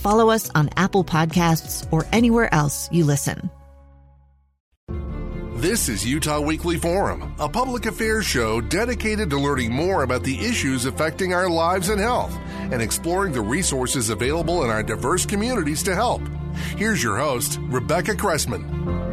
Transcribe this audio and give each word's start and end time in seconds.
follow 0.00 0.30
us 0.30 0.50
on 0.54 0.70
Apple 0.76 1.04
Podcasts, 1.04 1.86
or 1.92 2.06
anywhere 2.12 2.52
else 2.52 2.88
you 2.90 3.04
listen. 3.04 3.50
This 5.60 5.90
is 5.90 6.06
Utah 6.06 6.40
Weekly 6.40 6.78
Forum, 6.78 7.34
a 7.38 7.46
public 7.46 7.84
affairs 7.84 8.24
show 8.24 8.62
dedicated 8.62 9.28
to 9.28 9.38
learning 9.38 9.70
more 9.70 10.04
about 10.04 10.22
the 10.22 10.38
issues 10.38 10.86
affecting 10.86 11.34
our 11.34 11.50
lives 11.50 11.90
and 11.90 12.00
health 12.00 12.34
and 12.72 12.80
exploring 12.80 13.34
the 13.34 13.42
resources 13.42 14.08
available 14.08 14.64
in 14.64 14.70
our 14.70 14.82
diverse 14.82 15.26
communities 15.26 15.82
to 15.82 15.94
help. 15.94 16.22
Here's 16.78 17.02
your 17.02 17.18
host, 17.18 17.58
Rebecca 17.64 18.16
Cressman. 18.16 19.09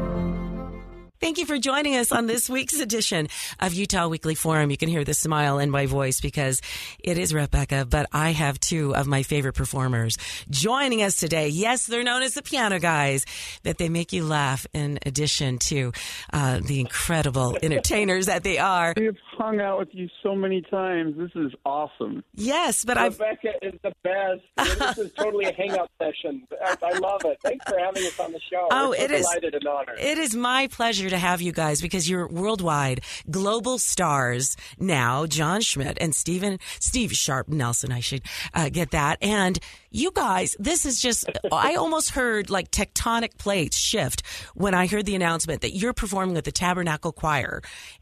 Thank 1.20 1.40
you 1.40 1.48
for 1.48 1.58
joining 1.58 1.96
us 1.96 2.12
on 2.12 2.28
this 2.28 2.48
week's 2.48 2.80
edition 2.80 3.28
of 3.60 3.74
Utah 3.74 4.08
Weekly 4.08 4.36
Forum. 4.36 4.70
You 4.70 4.78
can 4.78 4.88
hear 4.88 5.04
the 5.04 5.16
smile 5.16 5.58
in 5.58 5.72
my 5.72 5.88
voice 5.88 6.22
because 6.22 6.62
it 7.04 7.18
is 7.18 7.34
Rebecca, 7.34 7.88
but 7.90 8.08
I 8.14 8.34
have 8.34 8.60
two 8.60 8.96
of 8.96 9.08
my 9.08 9.24
favorite 9.24 9.54
performers 9.54 10.16
joining 10.48 11.02
us 11.02 11.16
today. 11.16 11.48
Yes, 11.48 11.88
they're 11.88 12.04
known 12.04 12.22
as 12.22 12.36
the 12.36 12.44
piano 12.44 12.80
guys, 12.80 13.26
but 13.64 13.80
they 13.80 13.90
make 13.90 14.14
you 14.14 14.26
laugh 14.26 14.68
in 14.74 15.00
addition 15.08 15.58
to 15.58 15.92
uh, 16.34 16.60
the 16.64 16.80
incredible 16.80 17.58
entertainers 17.64 18.28
that 18.28 18.44
they 18.44 18.60
are. 18.60 18.94
We've 18.96 19.18
hung 19.40 19.60
out 19.60 19.80
with 19.80 19.90
you 19.94 20.10
so 20.22 20.36
many 20.36 20.62
times. 20.62 21.18
This 21.18 21.32
is 21.34 21.52
awesome. 21.66 22.24
Yes, 22.36 22.86
but 22.86 22.98
Rebecca 22.98 23.26
I've... 23.26 23.38
Rebecca 23.44 23.66
is 23.66 23.80
the 23.82 23.94
best. 24.04 24.80
this 24.80 24.98
is 25.00 25.14
totally 25.14 25.46
a 25.46 25.54
hangout 25.54 25.90
session. 25.98 26.48
I, 26.64 26.78
I, 26.84 26.98
love 27.00 27.22
it. 27.26 27.40
Thanks 27.42 27.66
for 27.68 27.80
having 27.80 28.06
us 28.06 28.20
on 28.20 28.32
the 28.34 28.40
show. 28.52 28.68
Oh, 28.70 28.90
We're 28.90 28.98
so 28.98 29.04
it 29.04 29.12
is. 29.12 29.22
Delighted 29.26 29.56
and 29.56 29.68
honored. 29.68 30.00
It 30.00 30.20
is 30.20 30.36
my 30.36 30.68
pleasure 30.68 31.07
pleasure 31.08 31.22
to 31.22 31.28
have 31.28 31.42
you 31.42 31.52
guys 31.52 31.82
because 31.82 32.10
you're 32.10 32.28
worldwide 32.28 33.02
global 33.30 33.78
stars 33.78 34.58
now. 34.78 35.26
Jon 35.26 35.62
Schmidt 35.62 35.98
and 36.02 36.14
Steven 36.14 36.60
Steve 36.80 37.14
Sharp 37.14 37.48
Nelson. 37.48 37.92
I 37.92 38.02
should 38.02 38.24
uh, 38.54 38.70
get 38.70 38.92
that. 38.92 39.18
And 39.22 39.58
you 39.90 40.12
guys, 40.12 40.56
this 40.60 40.86
is 40.86 41.02
just. 41.02 41.30
I 41.52 41.76
almost 41.76 42.12
heard 42.12 42.50
like 42.50 42.72
tectonic 42.72 43.38
plates 43.38 43.78
shift 43.78 44.24
when 44.54 44.74
I 44.74 44.88
heard 44.88 45.06
the 45.06 45.16
announcement 45.16 45.62
that 45.62 45.76
you're 45.76 45.94
performing 45.94 46.36
with 46.36 46.46
the 46.46 46.52
Tabernacle 46.52 47.12
Choir 47.12 47.62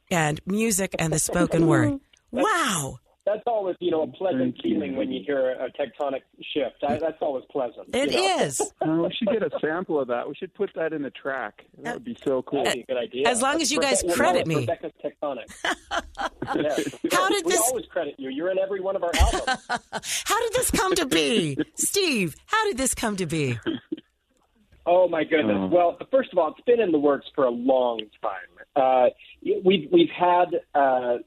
and 0.09 0.39
music 0.45 0.95
and 0.97 1.13
the 1.13 1.19
spoken 1.19 1.67
word. 1.67 1.99
Wow 2.31 2.99
that's 3.25 3.43
always 3.47 3.75
you 3.79 3.91
know 3.91 4.03
a 4.03 4.07
pleasant 4.07 4.55
feeling 4.61 4.95
when 4.95 5.11
you 5.11 5.23
hear 5.25 5.51
a 5.51 5.69
tectonic 5.71 6.21
shift. 6.53 6.83
I, 6.87 6.97
that's 6.97 7.17
always 7.21 7.43
pleasant. 7.51 7.93
It 7.93 8.11
you 8.11 8.21
know? 8.21 8.37
is. 8.39 8.61
Uh, 8.81 9.01
we 9.01 9.13
should 9.13 9.29
get 9.29 9.41
a 9.41 9.49
sample 9.61 9.99
of 9.99 10.07
that. 10.09 10.27
We 10.27 10.35
should 10.35 10.53
put 10.53 10.69
that 10.75 10.93
in 10.93 11.01
the 11.01 11.09
track. 11.09 11.63
That 11.81 11.95
would 11.95 12.03
be 12.03 12.15
so 12.23 12.43
cool. 12.43 12.63
That'd 12.63 12.85
be 12.85 12.91
a 12.91 12.93
good 12.93 13.01
idea. 13.01 13.27
As 13.27 13.41
long 13.41 13.59
as 13.61 13.71
you 13.71 13.79
guys 13.79 14.03
credit 14.13 14.45
me. 14.45 14.57
Rebecca's 14.57 14.91
tectonic. 15.03 15.45
yeah. 15.63 17.09
How 17.11 17.29
did 17.29 17.45
we 17.45 17.53
this? 17.53 17.61
always 17.61 17.85
credit 17.87 18.15
you. 18.17 18.29
You're 18.29 18.51
in 18.51 18.59
every 18.59 18.81
one 18.81 18.95
of 18.95 19.03
our 19.03 19.11
albums. 19.15 19.65
how 20.25 20.41
did 20.43 20.53
this 20.53 20.69
come 20.69 20.93
to 20.95 21.05
be, 21.07 21.57
Steve? 21.75 22.35
How 22.45 22.63
did 22.65 22.77
this 22.77 22.93
come 22.93 23.15
to 23.15 23.25
be? 23.25 23.57
Oh 24.85 25.07
my 25.07 25.23
goodness! 25.23 25.57
Oh. 25.57 25.67
Well, 25.67 25.97
first 26.11 26.31
of 26.31 26.37
all, 26.37 26.49
it's 26.51 26.61
been 26.65 26.79
in 26.79 26.91
the 26.91 26.99
works 26.99 27.25
for 27.33 27.45
a 27.45 27.49
long 27.49 28.01
time. 28.21 28.65
Uh, 28.75 29.09
we've 29.63 29.89
we've 29.91 30.09
had. 30.09 30.47
Uh, 30.75 31.17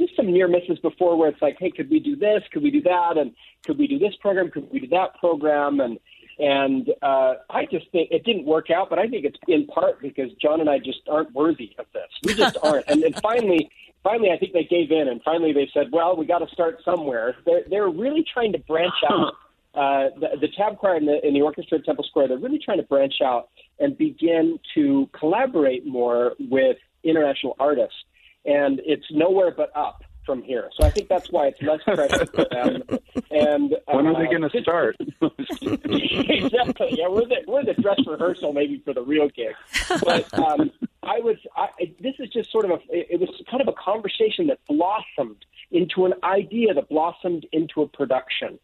just 0.00 0.16
some 0.16 0.32
near 0.32 0.48
misses 0.48 0.78
before 0.80 1.16
where 1.16 1.28
it's 1.28 1.42
like, 1.42 1.56
hey, 1.58 1.70
could 1.70 1.90
we 1.90 2.00
do 2.00 2.16
this? 2.16 2.42
Could 2.52 2.62
we 2.62 2.70
do 2.70 2.82
that? 2.82 3.16
And 3.16 3.32
could 3.64 3.78
we 3.78 3.86
do 3.86 3.98
this 3.98 4.14
program? 4.20 4.50
Could 4.50 4.70
we 4.72 4.80
do 4.80 4.88
that 4.88 5.14
program? 5.20 5.80
And 5.80 5.98
and 6.38 6.88
uh, 7.02 7.34
I 7.50 7.66
just 7.70 7.90
think 7.92 8.10
it 8.10 8.24
didn't 8.24 8.46
work 8.46 8.70
out, 8.70 8.88
but 8.88 8.98
I 8.98 9.06
think 9.06 9.26
it's 9.26 9.36
in 9.46 9.66
part 9.66 10.00
because 10.00 10.32
Jon 10.40 10.60
and 10.60 10.70
I 10.70 10.78
just 10.78 11.00
aren't 11.08 11.34
worthy 11.34 11.74
of 11.78 11.84
this. 11.92 12.08
We 12.24 12.34
just 12.34 12.56
aren't. 12.62 12.88
and 12.88 13.02
then 13.02 13.12
finally, 13.22 13.70
finally, 14.02 14.30
I 14.30 14.38
think 14.38 14.54
they 14.54 14.64
gave 14.64 14.90
in, 14.90 15.08
and 15.08 15.20
finally 15.22 15.52
they 15.52 15.68
said, 15.74 15.88
well, 15.92 16.16
we 16.16 16.24
got 16.24 16.38
to 16.38 16.48
start 16.48 16.78
somewhere. 16.82 17.36
They're 17.44 17.62
they're 17.68 17.90
really 17.90 18.24
trying 18.32 18.52
to 18.52 18.58
branch 18.58 18.94
out. 19.08 19.34
Uh, 19.72 20.08
the, 20.18 20.28
the 20.40 20.48
tab 20.56 20.78
choir 20.78 20.96
and 20.96 21.06
the, 21.06 21.20
and 21.22 21.36
the 21.36 21.42
orchestra 21.42 21.78
at 21.78 21.84
Temple 21.84 22.04
Square, 22.08 22.26
they're 22.28 22.38
really 22.38 22.58
trying 22.58 22.78
to 22.78 22.82
branch 22.82 23.14
out 23.24 23.50
and 23.78 23.96
begin 23.96 24.58
to 24.74 25.08
collaborate 25.16 25.86
more 25.86 26.34
with 26.40 26.76
international 27.04 27.54
artists 27.60 27.94
and 28.44 28.80
it's 28.84 29.06
nowhere 29.10 29.50
but 29.50 29.70
up 29.76 30.02
from 30.26 30.42
here. 30.42 30.70
So 30.78 30.86
I 30.86 30.90
think 30.90 31.08
that's 31.08 31.30
why 31.30 31.48
it's 31.48 31.60
less 31.62 31.82
pressure 31.82 32.26
for 32.26 32.46
them. 32.50 32.82
And 33.30 33.74
uh, 33.74 33.76
when 33.94 34.06
are 34.06 34.18
they 34.18 34.30
going 34.30 34.48
to 34.48 34.62
start? 34.62 34.96
exactly. 35.22 36.94
Yeah, 36.96 37.08
we're 37.08 37.26
the 37.26 37.42
we're 37.46 37.64
the 37.64 37.74
dress 37.74 37.98
rehearsal 38.06 38.52
maybe 38.52 38.80
for 38.84 38.94
the 38.94 39.02
real 39.02 39.28
gig. 39.28 39.54
But 40.04 40.32
um, 40.38 40.70
I 41.02 41.20
was 41.20 41.36
I, 41.56 41.68
this 42.00 42.14
is 42.18 42.28
just 42.28 42.52
sort 42.52 42.64
of 42.64 42.72
a 42.72 42.78
it 42.90 43.18
was 43.18 43.30
kind 43.50 43.60
of 43.60 43.68
a 43.68 43.72
conversation 43.72 44.46
that 44.48 44.60
blossomed 44.68 45.44
into 45.70 46.06
an 46.06 46.14
idea 46.22 46.74
that 46.74 46.88
blossomed 46.88 47.46
into 47.52 47.82
a 47.82 47.88
production. 47.88 48.58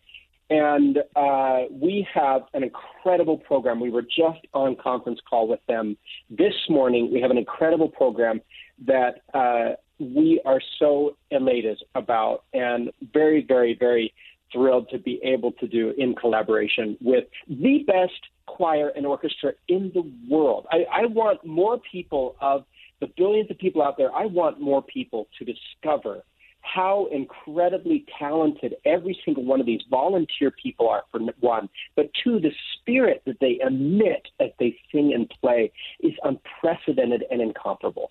And 0.48 0.98
uh, 1.16 1.62
we 1.70 2.06
have 2.14 2.43
an 2.54 2.62
incredible 2.62 3.37
program. 3.37 3.81
We 3.81 3.91
were 3.91 4.03
just 4.03 4.47
on 4.54 4.76
conference 4.76 5.19
call 5.28 5.48
with 5.48 5.58
them 5.66 5.97
this 6.31 6.54
morning. 6.69 7.12
We 7.12 7.20
have 7.20 7.32
an 7.32 7.38
incredible 7.38 7.88
program 7.88 8.41
that 8.84 9.22
uh, 9.32 9.75
we 9.98 10.41
are 10.44 10.60
so 10.78 11.16
elated 11.31 11.82
about 11.94 12.44
and 12.53 12.91
very, 13.12 13.44
very, 13.47 13.76
very 13.78 14.12
thrilled 14.53 14.88
to 14.91 14.98
be 14.98 15.20
able 15.25 15.53
to 15.53 15.66
do 15.66 15.92
in 15.98 16.14
collaboration 16.14 16.97
with 17.00 17.25
the 17.48 17.84
best 17.87 18.20
choir 18.47 18.92
and 18.94 19.04
orchestra 19.06 19.53
in 19.69 19.91
the 19.94 20.10
world. 20.28 20.66
I, 20.70 20.84
I 20.92 21.06
want 21.06 21.44
more 21.44 21.81
people 21.91 22.37
of 22.41 22.64
the 23.00 23.09
billions 23.16 23.50
of 23.50 23.59
people 23.59 23.82
out 23.82 23.97
there, 23.97 24.14
I 24.14 24.26
want 24.26 24.60
more 24.60 24.82
people 24.82 25.28
to 25.38 25.44
discover 25.44 26.22
how 26.62 27.06
incredibly 27.12 28.04
talented 28.19 28.75
every 28.84 29.16
single 29.25 29.44
one 29.44 29.60
of 29.60 29.66
these 29.66 29.82
volunteer 29.88 30.50
people 30.50 30.88
are, 30.88 31.04
for 31.12 31.20
one, 31.41 31.69
but 31.94 32.10
two, 32.25 32.41
the 32.41 32.50
spirit 32.75 33.22
that 33.26 33.38
they 33.41 33.58
emit 33.64 34.26
as 34.41 34.50
they 34.58 34.76
sing 34.91 35.12
and 35.14 35.31
play 35.41 35.70
is 36.00 36.12
unprecedented 36.25 37.25
and 37.31 37.41
incomparable. 37.41 38.10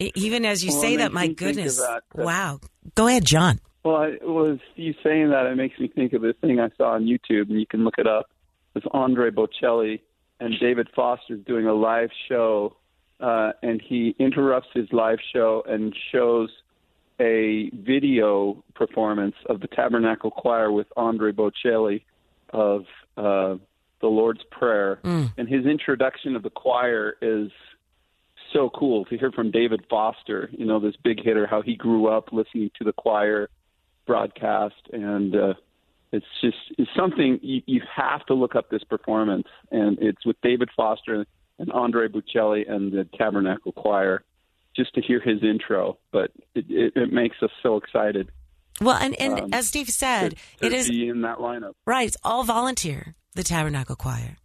Even 0.00 0.44
as 0.44 0.64
you 0.64 0.72
well, 0.72 0.80
say 0.80 0.96
that, 0.96 1.12
my 1.12 1.28
goodness. 1.28 1.78
That, 1.78 2.02
wow. 2.14 2.60
Go 2.94 3.06
ahead, 3.06 3.24
Jon. 3.24 3.60
Well, 3.84 3.96
I, 3.96 4.16
was 4.22 4.58
you 4.76 4.94
saying 5.02 5.30
that, 5.30 5.46
it 5.46 5.56
makes 5.56 5.78
me 5.78 5.88
think 5.88 6.12
of 6.12 6.22
this 6.22 6.36
thing 6.40 6.58
I 6.58 6.70
saw 6.76 6.92
on 6.92 7.04
YouTube, 7.04 7.50
and 7.50 7.60
you 7.60 7.66
can 7.66 7.84
look 7.84 7.98
it 7.98 8.06
up. 8.06 8.30
It's 8.74 8.86
Andre 8.92 9.30
Bocelli 9.30 10.00
and 10.38 10.54
David 10.60 10.88
Foster's 10.94 11.44
doing 11.46 11.66
a 11.66 11.74
live 11.74 12.10
show, 12.28 12.76
uh, 13.20 13.52
and 13.62 13.80
he 13.80 14.14
interrupts 14.18 14.68
his 14.72 14.88
live 14.92 15.18
show 15.34 15.62
and 15.68 15.94
shows 16.12 16.50
a 17.20 17.70
video 17.74 18.64
performance 18.74 19.34
of 19.46 19.60
the 19.60 19.66
Tabernacle 19.68 20.30
Choir 20.30 20.72
with 20.72 20.86
Andre 20.96 21.32
Bocelli 21.32 22.02
of 22.50 22.86
uh, 23.18 23.56
the 24.00 24.06
Lord's 24.06 24.42
Prayer. 24.50 25.00
Mm. 25.04 25.32
And 25.36 25.48
his 25.48 25.66
introduction 25.66 26.34
of 26.36 26.42
the 26.42 26.50
choir 26.50 27.16
is 27.20 27.50
so 28.52 28.70
cool 28.70 29.04
to 29.06 29.18
hear 29.18 29.32
from 29.32 29.50
David 29.50 29.84
Foster, 29.88 30.50
you 30.52 30.66
know, 30.66 30.80
this 30.80 30.94
big 31.02 31.22
hitter, 31.22 31.46
how 31.46 31.62
he 31.62 31.76
grew 31.76 32.06
up 32.06 32.32
listening 32.32 32.70
to 32.78 32.84
the 32.84 32.92
choir 32.92 33.48
broadcast. 34.06 34.74
And 34.92 35.34
uh, 35.34 35.54
it's 36.12 36.26
just 36.40 36.56
it's 36.78 36.90
something 36.96 37.38
you, 37.42 37.62
you 37.66 37.82
have 37.94 38.24
to 38.26 38.34
look 38.34 38.54
up 38.54 38.70
this 38.70 38.84
performance. 38.84 39.46
And 39.70 39.98
it's 40.00 40.24
with 40.24 40.36
David 40.42 40.70
Foster 40.76 41.26
and 41.58 41.72
Andre 41.72 42.08
Bocelli 42.08 42.70
and 42.70 42.92
the 42.92 43.06
Tabernacle 43.16 43.72
Choir 43.72 44.24
just 44.74 44.94
to 44.94 45.00
hear 45.00 45.20
his 45.20 45.42
intro. 45.42 45.98
But 46.12 46.30
it, 46.54 46.64
it, 46.68 46.92
it 46.96 47.12
makes 47.12 47.36
us 47.42 47.50
so 47.62 47.76
excited. 47.76 48.30
Well, 48.80 48.96
and, 48.96 49.14
and 49.20 49.40
um, 49.40 49.48
as 49.52 49.68
Steve 49.68 49.90
said, 49.90 50.30
to, 50.30 50.36
to 50.60 50.66
it 50.66 50.72
is 50.72 50.88
in 50.88 51.22
that 51.22 51.38
lineup. 51.38 51.74
Right, 51.84 52.08
it's 52.08 52.16
all 52.24 52.44
volunteer. 52.44 53.14
The 53.34 53.44
Tabernacle 53.44 53.94
Choir 53.94 54.39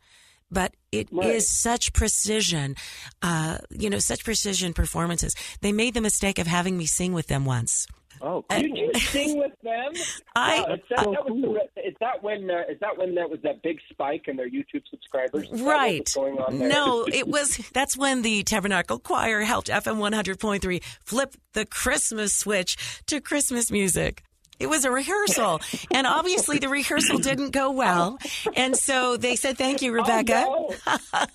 but 0.51 0.73
it 0.91 1.07
is 1.11 1.13
Right. 1.13 1.41
such 1.41 1.93
precision, 1.93 2.75
uh, 3.21 3.57
you 3.69 3.89
know, 3.89 3.99
such 3.99 4.23
precision 4.23 4.73
performances. 4.73 5.35
They 5.61 5.71
made 5.71 5.93
the 5.93 6.01
mistake 6.01 6.39
of 6.39 6.47
having 6.47 6.77
me 6.77 6.85
sing 6.85 7.13
with 7.13 7.27
them 7.27 7.45
once. 7.45 7.87
Oh, 8.21 8.45
Did 8.49 8.77
you 8.77 8.91
sing 8.99 9.37
with 9.37 9.51
them? 9.61 9.91
I- 10.35 10.61
Wow, 10.61 10.73
is 10.75 10.79
that, 10.89 10.97
that 10.99 11.25
was 11.25 11.67
the, 11.75 11.81
is 11.85 11.93
that 11.99 12.23
when 12.23 12.49
uh, 12.49 12.61
is 12.69 12.79
that 12.79 12.97
when 12.97 13.13
that 13.15 13.29
was 13.29 13.39
that 13.43 13.61
big 13.61 13.77
spike 13.91 14.23
in 14.27 14.37
their 14.37 14.49
YouTube 14.49 14.83
subscribers? 14.89 15.49
Is 15.51 15.61
Right. 15.61 16.09
going 16.15 16.37
on 16.37 16.57
there? 16.59 16.69
No, 16.69 17.05
it 17.13 17.27
was 17.27 17.57
that's 17.73 17.97
when 17.97 18.21
the 18.21 18.43
Tabernacle 18.43 18.99
Choir 18.99 19.41
helped 19.41 19.67
FM 19.67 19.97
100.3 19.97 20.81
flip 21.03 21.35
the 21.53 21.65
Christmas 21.65 22.33
switch 22.33 22.77
to 23.07 23.19
Christmas 23.19 23.69
music. 23.69 24.23
It 24.59 24.67
was 24.67 24.85
a 24.85 24.91
rehearsal, 24.91 25.59
and 25.91 26.07
obviously 26.07 26.59
the 26.59 26.69
rehearsal 26.69 27.17
didn't 27.17 27.51
go 27.51 27.71
well, 27.71 28.17
and 28.55 28.75
so 28.75 29.17
they 29.17 29.35
said, 29.35 29.57
"Thank 29.57 29.81
you, 29.81 29.91
oh, 29.91 29.95
Rebecca." 29.95 30.45
Oh, 30.47 30.73
no. 30.85 31.25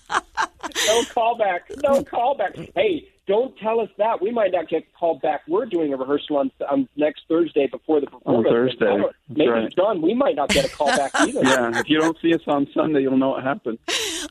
no 0.87 1.01
callback. 1.03 1.59
No 1.83 2.03
callback. 2.03 2.71
Hey, 2.73 3.10
don't 3.27 3.55
tell 3.59 3.79
us 3.79 3.89
that. 3.97 4.21
We 4.21 4.31
might 4.31 4.51
not 4.51 4.67
get 4.67 4.83
called 4.93 5.21
back. 5.21 5.41
We're 5.47 5.65
doing 5.65 5.93
a 5.93 5.97
rehearsal 5.97 6.37
on, 6.37 6.51
on 6.69 6.89
next 6.97 7.21
Thursday 7.29 7.67
before 7.67 8.01
the 8.01 8.07
performance. 8.07 8.47
Thursday. 8.79 8.97
Maybe 9.29 9.49
Right. 9.49 9.73
Jon, 9.75 10.01
we 10.01 10.13
might 10.13 10.35
not 10.35 10.49
get 10.49 10.65
a 10.65 10.69
call 10.69 10.87
back 10.87 11.11
either. 11.19 11.39
Yeah, 11.43 11.79
if 11.79 11.89
you 11.89 11.99
don't 11.99 12.17
see 12.21 12.33
us 12.33 12.41
on 12.47 12.67
Sunday, 12.73 13.01
you'll 13.01 13.17
know 13.17 13.29
what 13.29 13.43
happened. 13.43 13.77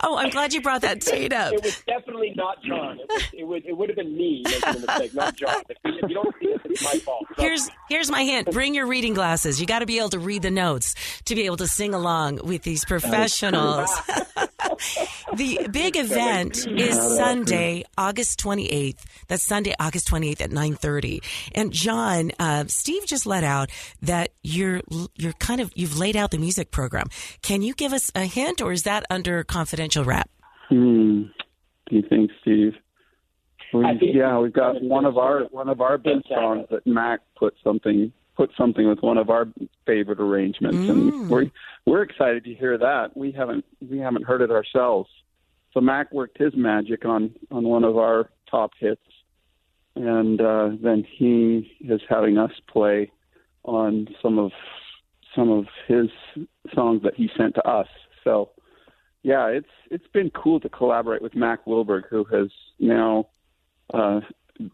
Oh, 0.03 0.17
I'm 0.17 0.31
glad 0.31 0.53
you 0.53 0.61
brought 0.61 0.83
that 0.83 1.01
date 1.01 1.33
up. 1.33 1.53
It 1.53 1.63
was 1.63 1.81
definitely 1.87 2.33
not 2.37 2.63
Jon. 2.63 2.99
It, 3.01 3.09
was, 3.09 3.23
it 3.33 3.45
would 3.45 3.67
it 3.67 3.77
would 3.77 3.89
have 3.91 3.97
been 3.97 4.17
me 4.17 4.43
making 4.45 4.73
the 4.81 4.87
mistake, 4.87 5.15
not 5.15 5.37
Jon. 5.37 5.63
If 5.69 5.77
you, 5.85 5.93
if 6.03 6.09
you 6.09 6.15
don't 6.15 6.35
see 6.41 6.47
it, 6.49 6.61
it's 6.65 6.83
my 6.85 6.99
fault. 7.01 7.27
So- 7.37 7.43
Here's 7.43 7.71
here's 7.89 8.11
my 8.11 8.23
hint. 8.25 8.51
Bring 8.51 8.75
your 8.75 8.87
reading 8.87 9.15
glasses. 9.15 9.61
You 9.61 9.67
got 9.67 9.81
to 9.81 9.87
be 9.87 9.99
able 9.99 10.11
to 10.11 10.19
read 10.19 10.43
the 10.43 10.51
notes 10.51 10.95
to 11.27 11.35
be 11.35 11.43
able 11.47 11.57
to 11.59 11.67
sing 11.67 11.95
along 11.95 12.41
with 12.45 12.63
these 12.63 12.85
professionals. 12.85 13.91
the 15.37 15.69
big 15.73 15.97
event 15.97 16.67
is 16.67 16.97
Sunday, 17.17 17.85
August 17.97 18.41
28th. 18.41 18.99
That's 19.29 19.43
Sunday, 19.43 19.75
August 19.79 20.09
28th 20.09 20.41
at 20.41 20.51
9:30. 20.51 21.21
And 21.55 21.73
Jon, 21.73 22.33
uh, 22.39 22.65
Steve 22.69 23.07
just 23.07 23.27
let 23.27 23.45
out 23.45 23.71
that 24.03 24.31
you're 24.43 24.81
you're 25.17 25.33
kind 25.35 25.61
of 25.61 25.71
you've 25.75 25.99
laid 25.99 26.17
out 26.17 26.31
the 26.31 26.39
music 26.39 26.71
program. 26.71 27.09
Can 27.43 27.63
you 27.63 27.75
give 27.75 27.93
us 27.93 28.11
a 28.15 28.25
hint, 28.27 28.61
or 28.61 28.73
is 28.73 28.83
that 28.85 29.05
under 29.11 29.45
confidential 29.45 30.05
wrap? 30.05 30.31
Hmm. 30.69 31.23
Do 31.89 31.97
you 31.97 32.03
think, 32.09 32.31
Steve? 32.43 32.75
We, 33.73 33.83
think- 33.83 34.03
yeah, 34.15 34.39
we've 34.39 34.53
got 34.53 34.83
one 34.83 35.05
of 35.05 35.17
our 35.19 35.45
one 35.51 35.69
of 35.69 35.81
our 35.81 35.99
big 35.99 36.23
songs 36.29 36.67
that 36.71 36.87
Mack 36.87 37.21
put 37.37 37.55
something 37.63 38.13
put 38.41 38.51
something 38.57 38.89
with 38.89 39.01
one 39.03 39.19
of 39.19 39.29
our 39.29 39.47
favorite 39.85 40.19
arrangements, 40.19 40.79
Mm. 40.79 40.91
and 40.91 41.31
we're 41.31 41.51
we're 41.85 42.01
excited 42.01 42.43
to 42.45 42.55
hear 42.55 42.79
that. 42.79 43.15
We 43.15 43.33
haven't 43.33 43.67
we 43.87 43.99
haven't 43.99 44.25
heard 44.25 44.41
it 44.41 44.51
ourselves. 44.51 45.11
So 45.73 45.81
Mack 45.83 46.11
worked 46.11 46.39
his 46.39 46.57
magic 46.57 47.05
on 47.05 47.35
on 47.51 47.65
one 47.65 47.85
of 47.85 47.99
our 47.99 48.31
top 48.51 48.71
hits, 48.79 49.03
and 49.95 50.41
uh, 50.41 50.71
then 50.81 51.05
he 51.19 51.71
is 51.81 52.01
having 52.09 52.39
us 52.39 52.53
play 52.67 53.13
on 53.65 54.09
some 54.23 54.39
of 54.39 54.53
some 55.37 55.51
of 55.51 55.67
his 55.87 56.09
songs 56.75 57.03
that 57.03 57.15
he 57.15 57.29
sent 57.37 57.55
to 57.57 57.69
us. 57.69 57.89
So 58.25 58.53
yeah, 59.23 59.49
it's 59.49 59.75
it's 59.91 60.09
been 60.15 60.31
cool 60.31 60.61
to 60.61 60.71
collaborate 60.71 61.21
with 61.21 61.35
Mack 61.35 61.67
Wilberg, 61.67 62.05
who 62.09 62.25
has 62.25 62.49
now 62.79 63.29
uh, 63.93 64.21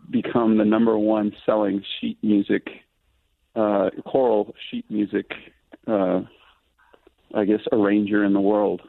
become 0.08 0.56
the 0.58 0.64
number 0.64 0.96
one 0.96 1.32
selling 1.44 1.82
sheet 2.00 2.18
music, 2.22 2.68
uh, 3.56 3.90
choral 4.04 4.54
sheet 4.70 4.84
music, 4.90 5.30
uh, 5.86 6.20
I 7.34 7.44
guess, 7.44 7.60
arranger 7.72 8.24
in 8.24 8.32
the 8.32 8.40
world. 8.40 8.82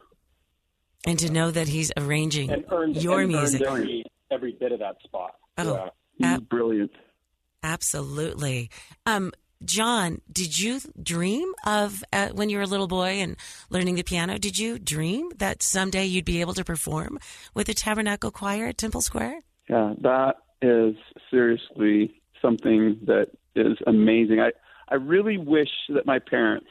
And 1.05 1.17
to 1.19 1.31
know 1.31 1.51
that 1.51 1.67
he's 1.67 1.91
arranging 1.95 2.51
and 2.51 2.65
earned, 2.69 3.01
your 3.01 3.25
music. 3.25 3.61
every, 3.61 4.03
every 4.29 4.51
bit 4.59 4.71
of 4.71 4.79
that 4.79 4.97
spot. 5.03 5.35
Oh. 5.57 5.89
Yeah. 6.17 6.37
He's 6.37 6.39
brilliant. 6.41 6.91
Absolutely. 7.63 8.69
Um, 9.05 9.31
Jon, 9.63 10.21
did 10.31 10.59
you 10.59 10.79
dream 11.01 11.51
of 11.65 12.03
uh, 12.13 12.29
when 12.29 12.49
you 12.49 12.57
were 12.57 12.63
a 12.63 12.67
little 12.67 12.87
boy 12.87 13.19
and 13.19 13.35
learning 13.69 13.95
the 13.95 14.03
piano? 14.03 14.37
Did 14.37 14.57
you 14.57 14.77
dream 14.77 15.31
that 15.37 15.63
someday 15.63 16.05
you'd 16.05 16.25
be 16.25 16.41
able 16.41 16.53
to 16.53 16.63
perform 16.63 17.19
with 17.53 17.67
the 17.67 17.73
Tabernacle 17.73 18.31
Choir 18.31 18.67
at 18.67 18.77
Temple 18.77 19.01
Square? 19.01 19.41
Yeah, 19.69 19.93
that 20.01 20.35
is 20.61 20.95
seriously 21.31 22.21
something 22.41 22.99
that 23.05 23.29
is 23.57 23.77
amazing. 23.85 24.39
I 24.39 24.51
I 24.89 24.95
really 24.95 25.37
wish 25.37 25.71
that 25.89 26.05
my 26.05 26.19
parents 26.19 26.69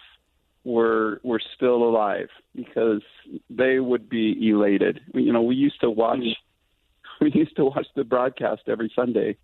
were 0.65 1.21
were 1.23 1.41
still 1.55 1.83
alive 1.85 2.29
because 2.55 3.03
they 3.49 3.79
would 3.79 4.09
be 4.09 4.50
elated. 4.50 5.00
You 5.15 5.33
know, 5.33 5.43
we 5.43 5.55
used 5.55 5.81
to 5.81 5.91
watch 5.91 6.25
we 7.21 7.31
used 7.33 7.56
to 7.56 7.67
watch 7.67 7.87
the 7.94 8.05
broadcast 8.05 8.62
every 8.67 8.93
Sunday, 8.94 9.37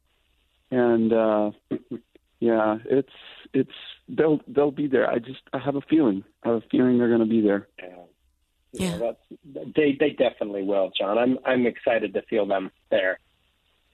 and 0.70 1.12
uh, 1.12 1.50
yeah, 2.40 2.78
it's 2.86 3.12
it's 3.52 3.70
they'll 4.08 4.40
they'll 4.48 4.70
be 4.70 4.88
there. 4.88 5.08
I 5.08 5.18
just 5.18 5.42
I 5.52 5.58
have 5.58 5.76
a 5.76 5.80
feeling. 5.82 6.24
I 6.42 6.48
have 6.48 6.58
a 6.58 6.68
feeling 6.70 6.98
they're 6.98 7.08
going 7.08 7.20
to 7.20 7.26
be 7.26 7.40
there. 7.40 7.68
Yeah. 7.78 7.88
Yeah. 8.74 8.96
that's 8.96 9.74
they 9.76 9.96
they 10.00 10.10
definitely 10.10 10.62
will, 10.62 10.90
Jon. 10.98 11.18
I'm 11.18 11.38
I'm 11.44 11.66
excited 11.66 12.14
to 12.14 12.22
feel 12.22 12.46
them 12.46 12.70
there. 12.90 13.18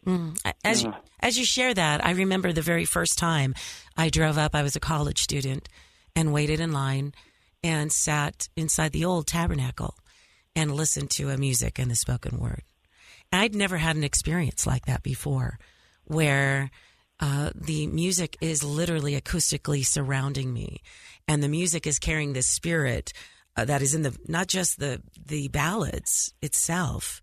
Mm. 0.09 0.39
As 0.65 0.83
you, 0.83 0.95
as 1.21 1.39
you 1.39 1.45
share 1.45 1.75
that, 1.75 2.05
I 2.05 2.13
remember 2.13 2.53
the 2.53 2.63
very 2.63 2.87
first 2.87 3.19
time 3.19 3.55
I 3.97 4.09
drove 4.09 4.39
up. 4.39 4.55
I 4.55 4.63
was 4.63 4.75
a 4.75 4.81
college 4.81 5.21
student 5.21 5.69
and 6.17 6.33
waited 6.33 6.61
in 6.61 6.73
line 6.73 7.13
and 7.63 7.93
sat 7.93 8.49
inside 8.57 8.93
the 8.93 9.05
old 9.05 9.27
tabernacle 9.27 9.95
and 10.57 10.75
listened 10.75 11.11
to 11.11 11.29
a 11.29 11.37
music 11.37 11.79
and 11.79 11.91
the 11.91 11.95
spoken 11.95 12.39
word. 12.39 12.63
And 13.31 13.43
I'd 13.43 13.55
never 13.55 13.77
had 13.77 13.97
an 13.97 14.05
experience 14.05 14.67
like 14.67 14.87
that 14.87 15.03
before, 15.03 15.59
where 16.05 16.71
uh, 17.21 17.51
the 17.55 17.87
music 17.89 18.39
is 18.41 18.65
literally 18.65 19.21
acoustically 19.21 19.85
surrounding 19.85 20.55
me, 20.55 20.81
and 21.27 21.43
the 21.43 21.49
music 21.49 21.87
is 21.87 21.99
carrying 21.99 22.33
the 22.33 22.43
spirit 22.43 23.13
uh, 23.57 23.65
that 23.67 23.83
is 23.83 23.95
in 23.95 24.03
the 24.03 24.17
not 24.27 24.47
just 24.47 24.79
the 24.79 25.03
the 25.27 25.49
ballads 25.49 26.33
itself, 26.41 27.21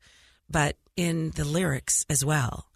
but 0.49 0.77
in 0.95 1.31
the 1.31 1.45
lyrics 1.45 2.05
as 2.09 2.23
well, 2.23 2.67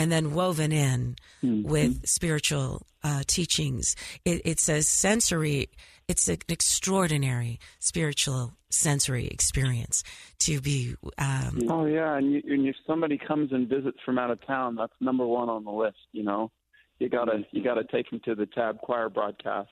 and 0.00 0.10
then 0.10 0.32
woven 0.32 0.72
in 0.72 1.14
with 1.42 2.08
spiritual 2.08 2.86
uh, 3.04 3.22
teachings. 3.26 3.96
It, 4.24 4.40
it's 4.46 4.66
a 4.70 4.82
sensory, 4.82 5.68
it's 6.08 6.26
an 6.26 6.38
extraordinary 6.48 7.60
spiritual 7.80 8.54
sensory 8.70 9.26
experience 9.26 10.02
to 10.38 10.62
be. 10.62 10.94
Um, 11.18 11.60
Oh 11.68 11.84
yeah, 11.84 12.16
and, 12.16 12.32
you, 12.32 12.42
and 12.48 12.66
if 12.66 12.76
somebody 12.86 13.18
comes 13.18 13.52
and 13.52 13.68
visits 13.68 13.98
from 14.02 14.18
out 14.18 14.30
of 14.30 14.44
town, 14.46 14.74
that's 14.74 14.94
number 15.00 15.26
one 15.26 15.50
on 15.50 15.64
the 15.64 15.70
list. 15.70 15.98
You 16.12 16.22
know, 16.22 16.50
you 16.98 17.10
gotta 17.10 17.44
you 17.52 17.62
gotta 17.62 17.84
take 17.92 18.08
them 18.08 18.20
to 18.24 18.34
the 18.34 18.46
Tab 18.46 18.78
Choir 18.78 19.10
broadcast 19.10 19.68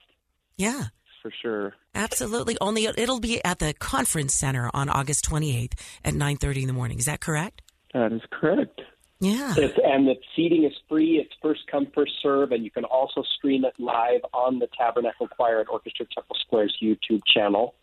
yeah. 0.57 0.85
for 1.23 1.31
sure. 1.41 1.73
Absolutely. 1.95 2.55
Only 2.61 2.85
it'll 2.85 3.19
be 3.19 3.43
at 3.43 3.57
the 3.57 3.73
conference 3.73 4.35
center 4.35 4.69
on 4.75 4.89
August 4.89 5.27
28th 5.27 5.73
at 6.05 6.13
9:30 6.13 6.61
in 6.61 6.67
the 6.67 6.73
morning. 6.73 6.99
Is 6.99 7.05
that 7.05 7.19
correct? 7.19 7.63
That 7.95 8.13
is 8.13 8.21
correct. 8.29 8.79
Yeah. 9.19 9.53
It's, 9.57 9.77
and 9.83 10.07
the 10.07 10.15
seating 10.35 10.63
is 10.63 10.73
free. 10.87 11.17
It's 11.17 11.33
first 11.41 11.61
come, 11.69 11.87
first 11.93 12.13
serve, 12.21 12.51
and 12.51 12.63
you 12.63 12.71
can 12.71 12.85
also 12.85 13.23
stream 13.37 13.65
it 13.65 13.73
live 13.77 14.21
on 14.33 14.59
the 14.59 14.67
Tabernacle 14.77 15.27
Choir 15.27 15.59
and 15.59 15.67
Orchestra 15.67 16.05
Temple 16.13 16.37
Square's 16.39 16.75
YouTube 16.81 17.21
channel. 17.25 17.75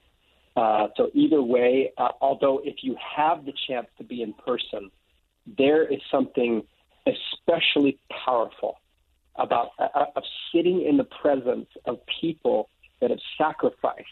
Uh, 0.56 0.88
so 0.96 1.10
either 1.12 1.42
way, 1.42 1.92
uh, 1.98 2.08
although 2.22 2.62
if 2.64 2.76
you 2.82 2.96
have 3.16 3.44
the 3.44 3.52
chance 3.68 3.86
to 3.98 4.04
be 4.04 4.22
in 4.22 4.32
person, 4.32 4.90
there 5.58 5.84
is 5.84 6.00
something 6.10 6.62
especially 7.06 7.98
powerful 8.24 8.80
about 9.36 9.70
uh, 9.78 10.06
of 10.16 10.22
sitting 10.52 10.82
in 10.82 10.96
the 10.96 11.04
presence 11.04 11.68
of 11.84 11.98
people 12.20 12.70
that 13.00 13.10
have 13.10 13.20
sacrificed 13.36 14.06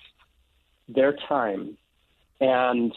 their 0.87 1.17
time 1.29 1.79
and 2.41 2.93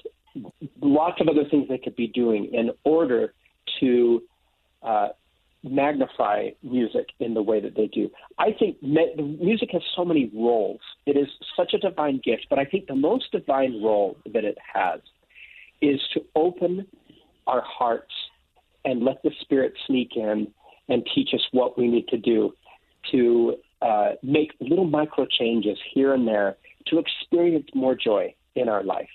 lots 0.81 1.21
of 1.21 1.29
other 1.29 1.45
things 1.49 1.69
they 1.69 1.77
could 1.77 1.95
be 1.95 2.07
doing 2.07 2.53
in 2.53 2.71
order 2.83 3.33
to 3.79 4.21
uh, 4.83 5.09
magnify 5.63 6.49
music 6.63 7.07
in 7.19 7.33
the 7.33 7.41
way 7.41 7.59
that 7.59 7.75
they 7.75 7.87
do. 7.87 8.09
I 8.37 8.51
think 8.57 8.81
me- 8.81 9.37
music 9.39 9.69
has 9.73 9.81
so 9.95 10.05
many 10.05 10.31
roles. 10.33 10.79
It 11.05 11.17
is 11.17 11.27
such 11.55 11.73
a 11.73 11.77
divine 11.77 12.21
gift, 12.23 12.47
but 12.49 12.59
I 12.59 12.65
think 12.65 12.87
the 12.87 12.95
most 12.95 13.31
divine 13.31 13.81
role 13.83 14.17
that 14.33 14.45
it 14.45 14.57
has 14.73 15.01
is 15.81 15.99
to 16.13 16.21
open 16.35 16.87
our 17.45 17.61
hearts 17.61 18.13
and 18.85 19.03
let 19.03 19.21
the 19.23 19.31
Spirit 19.41 19.73
sneak 19.85 20.11
in 20.15 20.47
and 20.89 21.07
teach 21.13 21.29
us 21.33 21.41
what 21.51 21.77
we 21.77 21.87
need 21.87 22.07
to 22.09 22.17
do 22.17 22.53
to 23.11 23.55
uh, 23.81 24.11
make 24.23 24.53
little 24.59 24.85
micro 24.85 25.25
changes 25.25 25.77
here 25.93 26.13
and 26.13 26.27
there 26.27 26.57
to 26.87 26.99
experience 26.99 27.67
more 27.73 27.95
joy 27.95 28.33
in 28.55 28.69
our 28.69 28.83
life. 28.83 29.09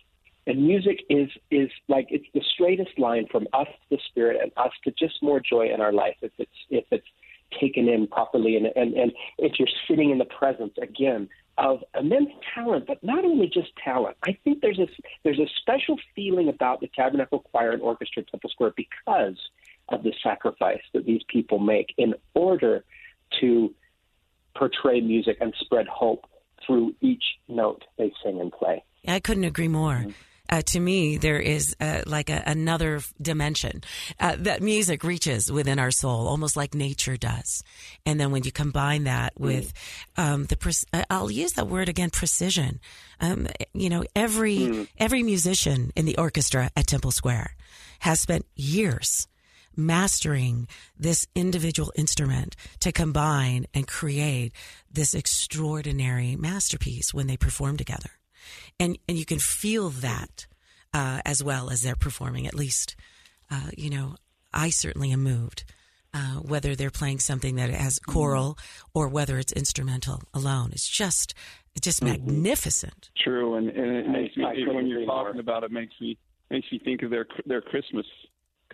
And 0.47 0.67
music 0.67 1.05
is 1.09 1.31
is 1.51 1.71
like 1.89 2.09
it's 2.11 2.27
the 2.35 2.43
straightest 2.55 2.99
line 2.99 3.27
from 3.31 3.47
us 3.53 3.69
to 3.69 3.97
the 3.97 3.99
spirit 4.09 4.41
and 4.43 4.51
us 4.57 4.73
to 4.85 4.91
just 4.93 5.23
more 5.23 5.41
joy 5.41 5.69
in 5.73 5.81
our 5.81 5.93
life. 5.93 6.17
If 6.21 6.33
it's 6.39 6.51
if 6.69 6.85
it's 6.91 7.07
taken 7.61 7.89
in 7.89 8.09
properly, 8.09 8.57
and 8.57 8.67
and 8.75 8.95
and 8.95 9.13
if 9.39 9.59
you're 9.59 9.69
sitting 9.89 10.11
in 10.11 10.19
the 10.19 10.25
presence 10.25 10.75
again 10.81 11.29
of 11.59 11.85
immense 11.99 12.31
talent, 12.55 12.87
but 12.87 13.03
not 13.05 13.25
only 13.25 13.47
just 13.47 13.69
talent. 13.83 14.17
I 14.25 14.37
think 14.43 14.61
there's 14.63 14.79
a 14.79 14.89
there's 15.23 15.39
a 15.39 15.47
special 15.61 15.97
feeling 16.15 16.49
about 16.49 16.81
the 16.81 16.89
Tabernacle 16.97 17.41
Choir 17.41 17.71
and 17.71 17.83
Orchestra 17.83 18.23
at 18.23 18.29
Temple 18.29 18.51
Square 18.51 18.73
because 18.77 19.37
of 19.91 20.03
the 20.03 20.13
sacrifice 20.23 20.83
that 20.93 21.05
these 21.05 21.23
people 21.29 21.59
make 21.59 21.95
in 21.99 22.15
order 22.35 22.85
to 23.41 23.73
portray 24.57 25.01
music 25.01 25.39
and 25.41 25.55
spread 25.61 25.87
hope 25.87 26.27
through 26.67 26.95
each 27.01 27.25
note 27.49 27.85
they 27.97 28.13
sing 28.25 28.41
and 28.41 28.53
play. 28.53 28.83
I 29.07 29.21
couldn't 29.21 29.45
agree 29.45 29.69
more. 29.69 29.95
Mm-hmm 29.95 30.11
uh, 30.53 30.61
to 30.61 30.79
me, 30.79 31.17
there 31.17 31.41
is 31.41 31.75
uh, 31.81 32.03
like 32.05 32.29
a, 32.29 32.43
another 32.45 33.01
dimension 33.21 33.83
uh, 34.21 34.37
that 34.39 34.61
music 34.61 35.03
reaches 35.03 35.51
within 35.51 35.79
our 35.79 35.91
soul, 35.91 36.29
almost 36.29 36.59
like 36.59 36.75
nature 36.75 37.17
does. 37.17 37.65
And 38.05 38.21
then 38.21 38.33
when 38.33 38.45
you 38.45 38.53
combine 38.53 39.05
that 39.05 39.35
mm. 39.35 39.47
with 39.47 39.73
um, 40.19 40.45
the, 40.45 40.59
pre- 40.59 40.75
uh, 40.93 41.05
I'll 41.09 41.31
use 41.31 41.53
that 41.53 41.69
word 41.69 41.89
again, 41.89 42.11
precision. 42.11 42.81
Um, 43.19 43.49
you 43.73 43.89
know, 43.89 44.05
every 44.15 44.59
mm. 44.59 44.89
every 44.99 45.23
musician 45.23 45.91
in 45.97 46.05
the 46.05 46.19
orchestra 46.19 46.71
at 46.77 46.87
Temple 46.87 47.13
Square 47.13 47.57
has 48.01 48.21
spent 48.21 48.45
years 48.55 49.27
mastering 49.75 50.69
this 50.99 51.27
individual 51.35 51.91
instrument 51.97 52.57
to 52.81 52.93
combine 52.93 53.65
and 53.73 53.89
create 53.89 54.53
this 54.93 55.15
extraordinary 55.15 56.37
masterpiece 56.37 57.15
when 57.15 57.27
they 57.27 57.39
perform 57.39 57.79
together 57.79 58.11
and 58.79 58.99
and 59.09 59.19
you 59.19 59.25
can 59.25 59.39
feel 59.39 59.91
that 59.91 60.47
uh, 60.95 61.21
as 61.25 61.43
well 61.43 61.71
as 61.71 61.83
they're 61.83 61.97
performing. 61.97 62.47
At 62.47 62.55
least, 62.55 62.97
uh, 63.51 63.71
you 63.77 63.91
know, 63.91 64.17
I 64.53 64.71
certainly 64.71 65.13
am 65.13 65.23
moved. 65.23 65.65
Uh, 66.15 66.41
whether 66.41 66.77
they're 66.77 66.91
playing 66.91 67.19
something 67.19 67.57
that 67.57 67.71
has 67.71 67.99
mm-hmm. 67.99 68.13
choral 68.13 68.59
or 68.93 69.09
whether 69.09 69.39
it's 69.39 69.53
instrumental 69.53 70.21
alone, 70.35 70.71
it's 70.73 70.87
just 70.87 71.35
it's 71.75 71.85
just 71.85 72.03
mm-hmm. 72.03 72.27
magnificent. 72.27 73.11
True, 73.17 73.55
and, 73.55 73.71
and 73.71 73.97
it 73.97 74.09
makes 74.09 74.37
me 74.37 74.45
when 74.67 74.87
you're 74.87 75.07
talking 75.07 75.41
about 75.41 75.65
it 75.65 75.73
makes 75.73 75.95
me 76.01 76.19
makes 76.51 76.71
me 76.71 76.79
think 76.85 77.03
of 77.03 77.11
their 77.11 77.27
their 77.47 77.63
Christmas 77.63 78.07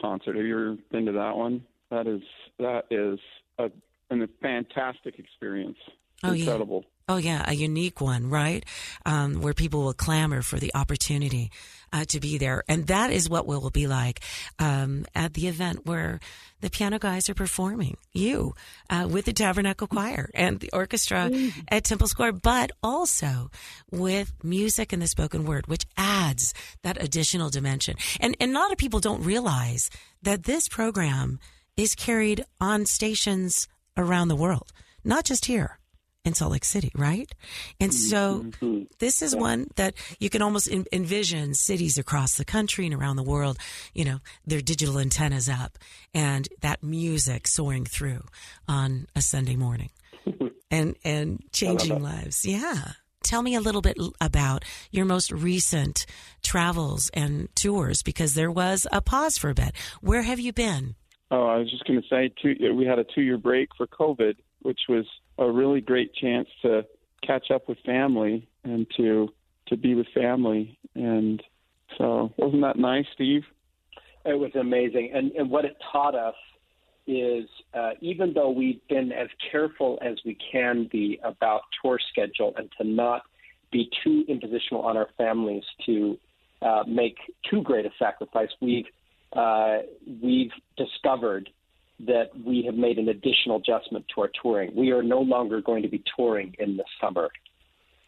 concert. 0.00 0.36
Have 0.36 0.44
you 0.44 0.54
ever 0.54 0.76
been 0.90 1.06
to 1.06 1.12
that 1.12 1.36
one? 1.36 1.64
That 1.90 2.06
is 2.06 2.22
that 2.58 2.86
is 2.90 3.20
a, 3.58 3.70
a 4.10 4.28
fantastic 4.42 5.18
experience. 5.18 5.78
Oh, 6.22 6.32
Incredible. 6.32 6.82
Yeah. 6.84 6.90
Oh, 7.10 7.16
yeah, 7.16 7.42
a 7.46 7.54
unique 7.54 8.02
one, 8.02 8.28
right? 8.28 8.64
Um, 9.06 9.40
where 9.40 9.54
people 9.54 9.82
will 9.82 9.94
clamor 9.94 10.42
for 10.42 10.58
the 10.58 10.74
opportunity 10.74 11.50
uh, 11.90 12.04
to 12.08 12.20
be 12.20 12.36
there. 12.36 12.64
And 12.68 12.86
that 12.88 13.10
is 13.10 13.30
what 13.30 13.46
will 13.46 13.70
be 13.70 13.86
like 13.86 14.20
um, 14.58 15.06
at 15.14 15.32
the 15.32 15.48
event 15.48 15.86
where 15.86 16.20
the 16.60 16.68
piano 16.68 16.98
guys 16.98 17.30
are 17.30 17.34
performing, 17.34 17.96
you, 18.12 18.54
uh, 18.90 19.08
with 19.10 19.24
the 19.24 19.32
Tabernacle 19.32 19.86
Choir 19.86 20.28
and 20.34 20.60
the 20.60 20.68
orchestra 20.74 21.30
mm. 21.30 21.52
at 21.68 21.84
Temple 21.84 22.08
Square, 22.08 22.32
but 22.32 22.72
also 22.82 23.50
with 23.90 24.32
music 24.42 24.92
and 24.92 25.00
the 25.00 25.06
spoken 25.06 25.46
word, 25.46 25.66
which 25.66 25.86
adds 25.96 26.52
that 26.82 27.02
additional 27.02 27.48
dimension. 27.48 27.96
And, 28.20 28.36
and 28.38 28.50
a 28.50 28.58
lot 28.58 28.70
of 28.70 28.76
people 28.76 29.00
don't 29.00 29.24
realize 29.24 29.88
that 30.22 30.44
this 30.44 30.68
program 30.68 31.38
is 31.74 31.94
carried 31.94 32.44
on 32.60 32.84
stations 32.84 33.66
around 33.96 34.28
the 34.28 34.36
world, 34.36 34.72
not 35.04 35.24
just 35.24 35.46
here 35.46 35.78
in 36.24 36.34
Salt 36.34 36.52
Lake 36.52 36.64
City, 36.64 36.90
right? 36.94 37.30
And 37.80 37.92
so 37.94 38.44
mm-hmm. 38.44 38.82
this 38.98 39.22
is 39.22 39.34
one 39.34 39.68
that 39.76 39.94
you 40.18 40.30
can 40.30 40.42
almost 40.42 40.68
envision 40.68 41.54
cities 41.54 41.98
across 41.98 42.36
the 42.36 42.44
country 42.44 42.86
and 42.86 42.94
around 42.94 43.16
the 43.16 43.22
world, 43.22 43.58
you 43.94 44.04
know, 44.04 44.18
their 44.46 44.60
digital 44.60 44.98
antennas 44.98 45.48
up 45.48 45.78
and 46.14 46.48
that 46.60 46.82
music 46.82 47.48
soaring 47.48 47.84
through 47.84 48.22
on 48.66 49.06
a 49.16 49.22
Sunday 49.22 49.56
morning 49.56 49.90
and, 50.70 50.96
and 51.04 51.42
changing 51.52 52.02
lives. 52.02 52.44
Yeah. 52.44 52.92
Tell 53.24 53.42
me 53.42 53.54
a 53.54 53.60
little 53.60 53.82
bit 53.82 53.98
about 54.20 54.64
your 54.90 55.04
most 55.04 55.32
recent 55.32 56.06
travels 56.42 57.10
and 57.14 57.48
tours 57.56 58.02
because 58.02 58.34
there 58.34 58.50
was 58.50 58.86
a 58.92 59.00
pause 59.00 59.36
for 59.36 59.50
a 59.50 59.54
bit. 59.54 59.72
Where 60.00 60.22
have 60.22 60.38
you 60.38 60.52
been? 60.52 60.94
Oh, 61.30 61.46
I 61.46 61.56
was 61.56 61.70
just 61.70 61.84
going 61.84 62.00
to 62.00 62.08
say, 62.08 62.32
two, 62.40 62.74
we 62.74 62.86
had 62.86 62.98
a 62.98 63.04
two 63.04 63.22
year 63.22 63.36
break 63.36 63.70
for 63.76 63.86
COVID, 63.86 64.36
which 64.60 64.80
was 64.88 65.04
a 65.38 65.50
really 65.50 65.80
great 65.80 66.14
chance 66.14 66.48
to 66.62 66.84
catch 67.26 67.50
up 67.50 67.68
with 67.68 67.78
family 67.84 68.48
and 68.64 68.86
to 68.96 69.28
to 69.68 69.76
be 69.76 69.94
with 69.94 70.06
family. 70.14 70.78
And 70.94 71.42
so, 71.96 72.32
wasn't 72.36 72.62
that 72.62 72.78
nice, 72.78 73.06
Steve? 73.14 73.44
It 74.24 74.38
was 74.38 74.50
amazing, 74.54 75.12
and 75.14 75.32
and 75.32 75.50
what 75.50 75.64
it 75.64 75.76
taught 75.92 76.14
us 76.14 76.34
is 77.06 77.48
uh, 77.72 77.92
even 78.00 78.34
though 78.34 78.50
we've 78.50 78.86
been 78.88 79.12
as 79.12 79.28
careful 79.50 79.98
as 80.02 80.18
we 80.26 80.36
can 80.52 80.86
be 80.92 81.18
about 81.24 81.62
tour 81.80 81.98
schedule 82.10 82.52
and 82.56 82.70
to 82.78 82.84
not 82.84 83.22
be 83.72 83.90
too 84.04 84.24
impositional 84.28 84.84
on 84.84 84.96
our 84.96 85.08
families 85.16 85.64
to 85.86 86.18
uh, 86.60 86.84
make 86.86 87.16
too 87.50 87.62
great 87.62 87.86
a 87.86 87.90
sacrifice, 87.98 88.50
we've 88.60 88.86
uh, 89.32 89.78
we've 90.22 90.50
discovered 90.76 91.48
that 92.06 92.30
we 92.44 92.62
have 92.64 92.76
made 92.76 92.98
an 92.98 93.08
additional 93.08 93.56
adjustment 93.56 94.04
to 94.14 94.20
our 94.22 94.30
touring. 94.40 94.74
We 94.74 94.92
are 94.92 95.02
no 95.02 95.20
longer 95.20 95.60
going 95.60 95.82
to 95.82 95.88
be 95.88 96.02
touring 96.16 96.54
in 96.58 96.76
the 96.76 96.84
summer, 97.00 97.28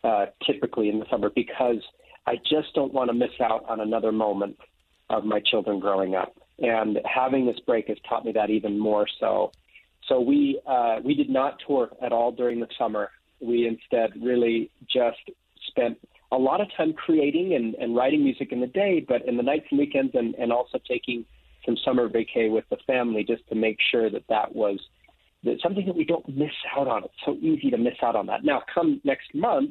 uh, 0.05 0.27
typically 0.47 0.89
in 0.89 1.01
the 1.01 1.07
summer, 1.11 1.31
because 1.35 1.83
I 2.27 2.37
just 2.37 2.73
don't 2.75 2.93
want 2.93 3.09
to 3.11 3.15
miss 3.15 3.31
out 3.41 3.65
on 3.69 3.81
another 3.81 4.13
moment 4.13 4.57
of 5.09 5.25
my 5.25 5.41
children 5.41 5.81
growing 5.81 6.15
up. 6.15 6.35
And 6.61 7.01
having 7.05 7.47
this 7.47 7.59
break 7.67 7.89
has 7.89 7.97
taught 8.09 8.25
me 8.25 8.33
that 8.33 8.51
even 8.51 8.79
more 8.79 9.07
so. 9.19 9.51
So 10.09 10.21
we 10.21 10.61
uh, 10.67 10.97
we 11.05 11.15
did 11.15 11.31
not 11.31 11.59
tour 11.67 11.91
at 12.03 12.13
all 12.13 12.33
during 12.33 12.61
the 12.61 12.69
summer. 12.79 13.11
We 13.41 13.67
instead 13.67 14.11
really 14.23 14.71
just 14.87 15.19
spent 15.69 15.99
a 16.33 16.37
lot 16.37 16.61
of 16.61 16.69
time 16.77 16.93
creating 16.93 17.55
and, 17.55 17.75
and 17.75 17.97
writing 17.97 18.23
music 18.23 18.53
in 18.53 18.61
the 18.61 18.67
day, 18.67 19.05
but 19.07 19.27
in 19.27 19.37
the 19.37 19.43
nights 19.43 19.67
and 19.71 19.81
weekends, 19.81 20.15
and, 20.15 20.35
and 20.37 20.53
also 20.53 20.79
taking 20.87 21.25
summer 21.91 22.09
vacay 22.09 22.51
with 22.51 22.65
the 22.71 22.77
family 22.87 23.25
just 23.27 23.47
to 23.49 23.55
make 23.55 23.79
sure 23.91 24.11
that 24.11 24.25
that 24.29 24.55
was 24.55 24.79
that 25.43 25.57
something 25.63 25.87
that 25.87 25.97
we 25.97 26.05
don't 26.05 26.29
miss 26.29 26.51
out 26.77 26.87
on. 26.87 27.05
It's 27.05 27.15
so 27.25 27.35
easy 27.41 27.71
to 27.71 27.79
miss 27.79 27.95
out 28.03 28.15
on 28.15 28.27
that. 28.27 28.45
Now, 28.45 28.63
come 28.73 29.01
next 29.05 29.35
month, 29.35 29.71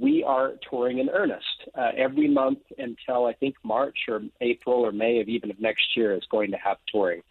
we 0.00 0.22
are 0.22 0.52
touring 0.70 0.98
in 0.98 1.08
earnest. 1.10 1.44
Uh, 1.76 1.90
every 1.96 2.28
month 2.28 2.60
until 2.78 3.26
I 3.26 3.32
think 3.32 3.56
March 3.64 3.98
or 4.08 4.20
April 4.40 4.76
or 4.76 4.92
May 4.92 5.20
of 5.20 5.28
even 5.28 5.50
of 5.50 5.60
next 5.60 5.96
year 5.96 6.14
is 6.14 6.22
going 6.30 6.50
to 6.52 6.56
have 6.56 6.76
touring. 6.90 7.22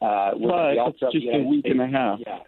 Uh, 0.00 0.32
but 0.32 0.74
it's 0.76 1.00
just 1.00 1.16
a 1.16 1.42
week 1.42 1.64
States. 1.64 1.76
and 1.78 1.94
a 1.94 1.98
half. 1.98 2.18
Yeah, 2.24 2.38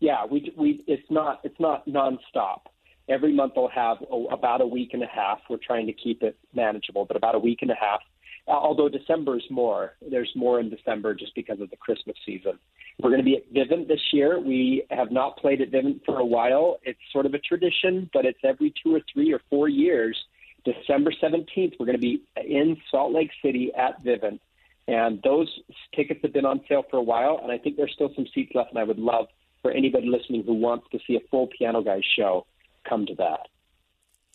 yeah. 0.00 0.24
We 0.30 0.52
we 0.56 0.84
it's 0.86 1.10
not 1.10 1.40
it's 1.42 1.58
not 1.58 1.86
nonstop. 1.88 2.60
Every 3.08 3.34
month 3.34 3.54
we'll 3.56 3.68
have 3.68 3.96
oh, 4.10 4.26
about 4.26 4.60
a 4.60 4.66
week 4.66 4.90
and 4.92 5.02
a 5.02 5.06
half. 5.06 5.40
We're 5.48 5.56
trying 5.56 5.86
to 5.86 5.94
keep 5.94 6.22
it 6.22 6.36
manageable, 6.54 7.06
but 7.06 7.16
about 7.16 7.34
a 7.34 7.38
week 7.38 7.60
and 7.62 7.70
a 7.70 7.74
half 7.74 8.00
Uh, 8.48 8.52
although 8.52 8.88
December 8.88 9.36
is 9.36 9.44
more. 9.50 9.94
There's 10.10 10.30
more 10.34 10.58
in 10.58 10.70
December 10.70 11.14
just 11.14 11.34
because 11.34 11.60
of 11.60 11.68
the 11.70 11.76
Christmas 11.76 12.16
season. 12.24 12.58
We're 13.00 13.10
going 13.10 13.20
to 13.20 13.24
be 13.24 13.36
at 13.36 13.52
Vivint 13.52 13.88
this 13.88 14.00
year. 14.12 14.40
We 14.40 14.84
have 14.90 15.12
not 15.12 15.36
played 15.36 15.60
at 15.60 15.70
Vivint 15.70 16.04
for 16.06 16.18
a 16.18 16.24
while. 16.24 16.78
It's 16.82 16.98
sort 17.12 17.26
of 17.26 17.34
a 17.34 17.38
tradition, 17.38 18.08
but 18.12 18.24
it's 18.24 18.38
every 18.42 18.72
two 18.82 18.94
or 18.94 19.00
three 19.12 19.32
or 19.32 19.40
four 19.50 19.68
years. 19.68 20.16
December 20.64 21.12
17th, 21.22 21.74
we're 21.78 21.86
going 21.86 21.96
to 21.96 21.98
be 21.98 22.22
in 22.36 22.76
Salt 22.90 23.12
Lake 23.12 23.30
City 23.42 23.70
at 23.76 24.02
Vivint. 24.02 24.40
And 24.88 25.20
those 25.22 25.48
tickets 25.94 26.20
have 26.22 26.32
been 26.32 26.46
on 26.46 26.62
sale 26.68 26.84
for 26.90 26.96
a 26.96 27.02
while, 27.02 27.40
and 27.42 27.52
I 27.52 27.58
think 27.58 27.76
there's 27.76 27.92
still 27.92 28.10
some 28.16 28.26
seats 28.34 28.52
left. 28.54 28.70
And 28.70 28.78
I 28.78 28.84
would 28.84 28.98
love 28.98 29.26
for 29.60 29.70
anybody 29.70 30.08
listening 30.08 30.44
who 30.44 30.54
wants 30.54 30.86
to 30.92 30.98
see 31.06 31.16
a 31.16 31.20
full 31.30 31.48
Piano 31.58 31.82
Guys 31.82 32.02
show 32.16 32.46
come 32.88 33.04
to 33.06 33.14
that. 33.16 33.48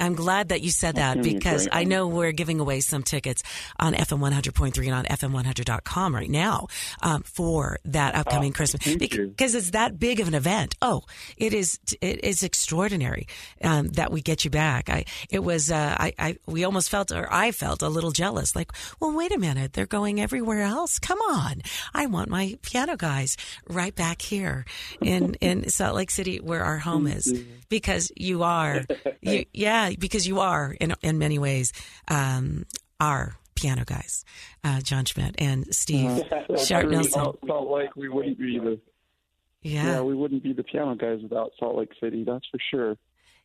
I'm 0.03 0.15
glad 0.15 0.49
that 0.49 0.61
you 0.61 0.69
said 0.69 0.95
that 0.95 1.21
because 1.23 1.69
I 1.71 1.85
know 1.85 2.07
we're 2.07 2.33
giving 2.33 2.59
away 2.59 2.81
some 2.81 3.03
tickets 3.03 3.41
on 3.79 3.93
FM 3.93 4.19
100.3 4.19 4.85
and 4.85 4.93
on 4.93 5.05
FM100.com 5.05 6.13
right 6.13 6.29
now 6.29 6.67
um, 7.01 7.23
for 7.23 7.79
that 7.85 8.13
upcoming 8.13 8.51
oh, 8.51 8.53
Christmas 8.53 8.97
because 8.97 9.55
it's 9.55 9.71
that 9.71 9.97
big 9.97 10.19
of 10.19 10.27
an 10.27 10.33
event. 10.33 10.75
Oh, 10.81 11.03
it 11.37 11.53
is. 11.53 11.79
It 12.01 12.21
is 12.25 12.43
extraordinary 12.43 13.27
um, 13.63 13.87
that 13.89 14.11
we 14.11 14.21
get 14.21 14.43
you 14.43 14.51
back. 14.51 14.89
I 14.89 15.05
it 15.29 15.39
was. 15.39 15.71
Uh, 15.71 15.95
I, 15.97 16.13
I 16.19 16.37
we 16.47 16.65
almost 16.65 16.89
felt 16.89 17.13
or 17.13 17.31
I 17.31 17.53
felt 17.53 17.81
a 17.81 17.87
little 17.87 18.11
jealous. 18.11 18.57
Like, 18.57 18.73
well, 18.99 19.15
wait 19.15 19.31
a 19.31 19.39
minute, 19.39 19.71
they're 19.71 19.85
going 19.85 20.19
everywhere 20.19 20.63
else. 20.63 20.99
Come 20.99 21.19
on, 21.19 21.61
I 21.93 22.07
want 22.07 22.29
my 22.29 22.57
piano 22.61 22.97
guys 22.97 23.37
right 23.69 23.95
back 23.95 24.21
here 24.21 24.65
in 24.99 25.35
in 25.35 25.69
Salt 25.69 25.95
Lake 25.95 26.11
City 26.11 26.41
where 26.41 26.65
our 26.65 26.79
home 26.79 27.07
is 27.07 27.33
because 27.69 28.11
you 28.17 28.43
are. 28.43 28.81
You, 29.25 29.45
yeah 29.53 29.92
because 29.95 30.27
you 30.27 30.39
are 30.39 30.75
in 30.79 30.93
in 31.01 31.17
many 31.17 31.39
ways 31.39 31.73
um, 32.07 32.65
our 32.99 33.35
piano 33.55 33.83
guys, 33.85 34.25
uh, 34.63 34.81
Jon 34.81 35.05
Schmidt 35.05 35.35
and 35.37 35.73
Steve 35.73 36.09
uh, 36.49 36.57
Sharp 36.57 36.89
Nelson. 36.89 37.11
Salt 37.11 37.69
Lake, 37.69 37.95
we 37.95 38.09
wouldn't 38.09 38.37
be 38.37 38.59
the 38.59 38.79
yeah. 39.61 39.85
yeah, 39.85 40.01
we 40.01 40.15
wouldn't 40.15 40.43
be 40.43 40.53
the 40.53 40.63
piano 40.63 40.95
guys 40.95 41.19
without 41.21 41.51
Salt 41.59 41.77
Lake 41.77 41.91
City. 42.01 42.23
That's 42.23 42.45
for 42.51 42.59
sure. 42.71 42.97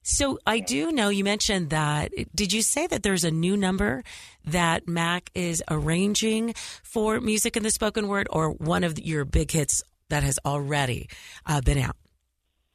So 0.02 0.38
I 0.46 0.60
do 0.60 0.90
know 0.92 1.08
you 1.08 1.24
mentioned 1.24 1.70
that. 1.70 2.12
Did 2.34 2.52
you 2.52 2.62
say 2.62 2.86
that 2.86 3.02
there's 3.02 3.24
a 3.24 3.30
new 3.30 3.56
number 3.56 4.04
that 4.44 4.88
Mack 4.88 5.30
is 5.34 5.62
arranging 5.70 6.54
for 6.82 7.20
music 7.20 7.56
in 7.56 7.62
the 7.62 7.70
spoken 7.70 8.08
word, 8.08 8.26
or 8.30 8.50
one 8.50 8.84
of 8.84 8.98
your 8.98 9.24
big 9.24 9.50
hits 9.50 9.82
that 10.08 10.22
has 10.22 10.38
already 10.44 11.08
uh, 11.46 11.60
been 11.60 11.78
out. 11.78 11.96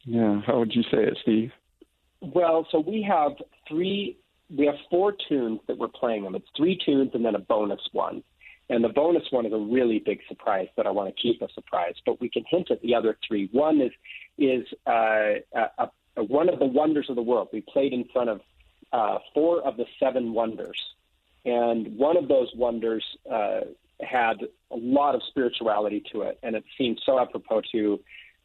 Yeah, 0.05 0.41
how 0.45 0.59
would 0.59 0.73
you 0.73 0.83
say 0.83 1.03
it, 1.03 1.17
Steve? 1.21 1.51
Well, 2.21 2.67
so 2.71 2.79
we 2.79 3.05
have 3.07 3.31
three, 3.67 4.17
we 4.55 4.65
have 4.65 4.75
four 4.89 5.13
tunes 5.27 5.59
that 5.67 5.77
we're 5.77 5.87
playing 5.87 6.23
them. 6.23 6.35
It's 6.35 6.47
three 6.55 6.77
tunes 6.83 7.11
and 7.13 7.23
then 7.25 7.35
a 7.35 7.39
bonus 7.39 7.81
one. 7.91 8.23
And 8.69 8.83
the 8.83 8.89
bonus 8.89 9.23
one 9.29 9.45
is 9.45 9.53
a 9.53 9.57
really 9.57 9.99
big 9.99 10.19
surprise 10.27 10.67
that 10.77 10.87
I 10.87 10.91
want 10.91 11.13
to 11.13 11.21
keep 11.21 11.41
a 11.41 11.51
surprise, 11.53 11.95
but 12.05 12.21
we 12.21 12.29
can 12.29 12.43
hint 12.47 12.71
at 12.71 12.81
the 12.81 12.95
other 12.95 13.17
three. 13.27 13.49
One 13.51 13.81
is 13.81 13.91
is 14.37 14.65
uh, 14.87 15.33
a, 15.53 15.89
a, 16.15 16.23
one 16.23 16.49
of 16.49 16.59
the 16.59 16.65
wonders 16.65 17.07
of 17.09 17.15
the 17.15 17.21
world. 17.21 17.49
We 17.51 17.61
played 17.61 17.93
in 17.93 18.05
front 18.13 18.29
of 18.29 18.41
uh, 18.93 19.17
four 19.33 19.61
of 19.61 19.75
the 19.77 19.85
seven 19.99 20.33
wonders, 20.33 20.79
and 21.45 21.97
one 21.97 22.15
of 22.15 22.27
those 22.29 22.49
wonders 22.55 23.03
uh, 23.29 23.61
had 23.99 24.41
a 24.71 24.75
lot 24.75 25.13
of 25.13 25.21
spirituality 25.29 26.01
to 26.13 26.21
it, 26.21 26.39
and 26.41 26.55
it 26.55 26.63
seemed 26.77 27.01
so 27.05 27.19
apropos 27.19 27.61
to 27.73 27.99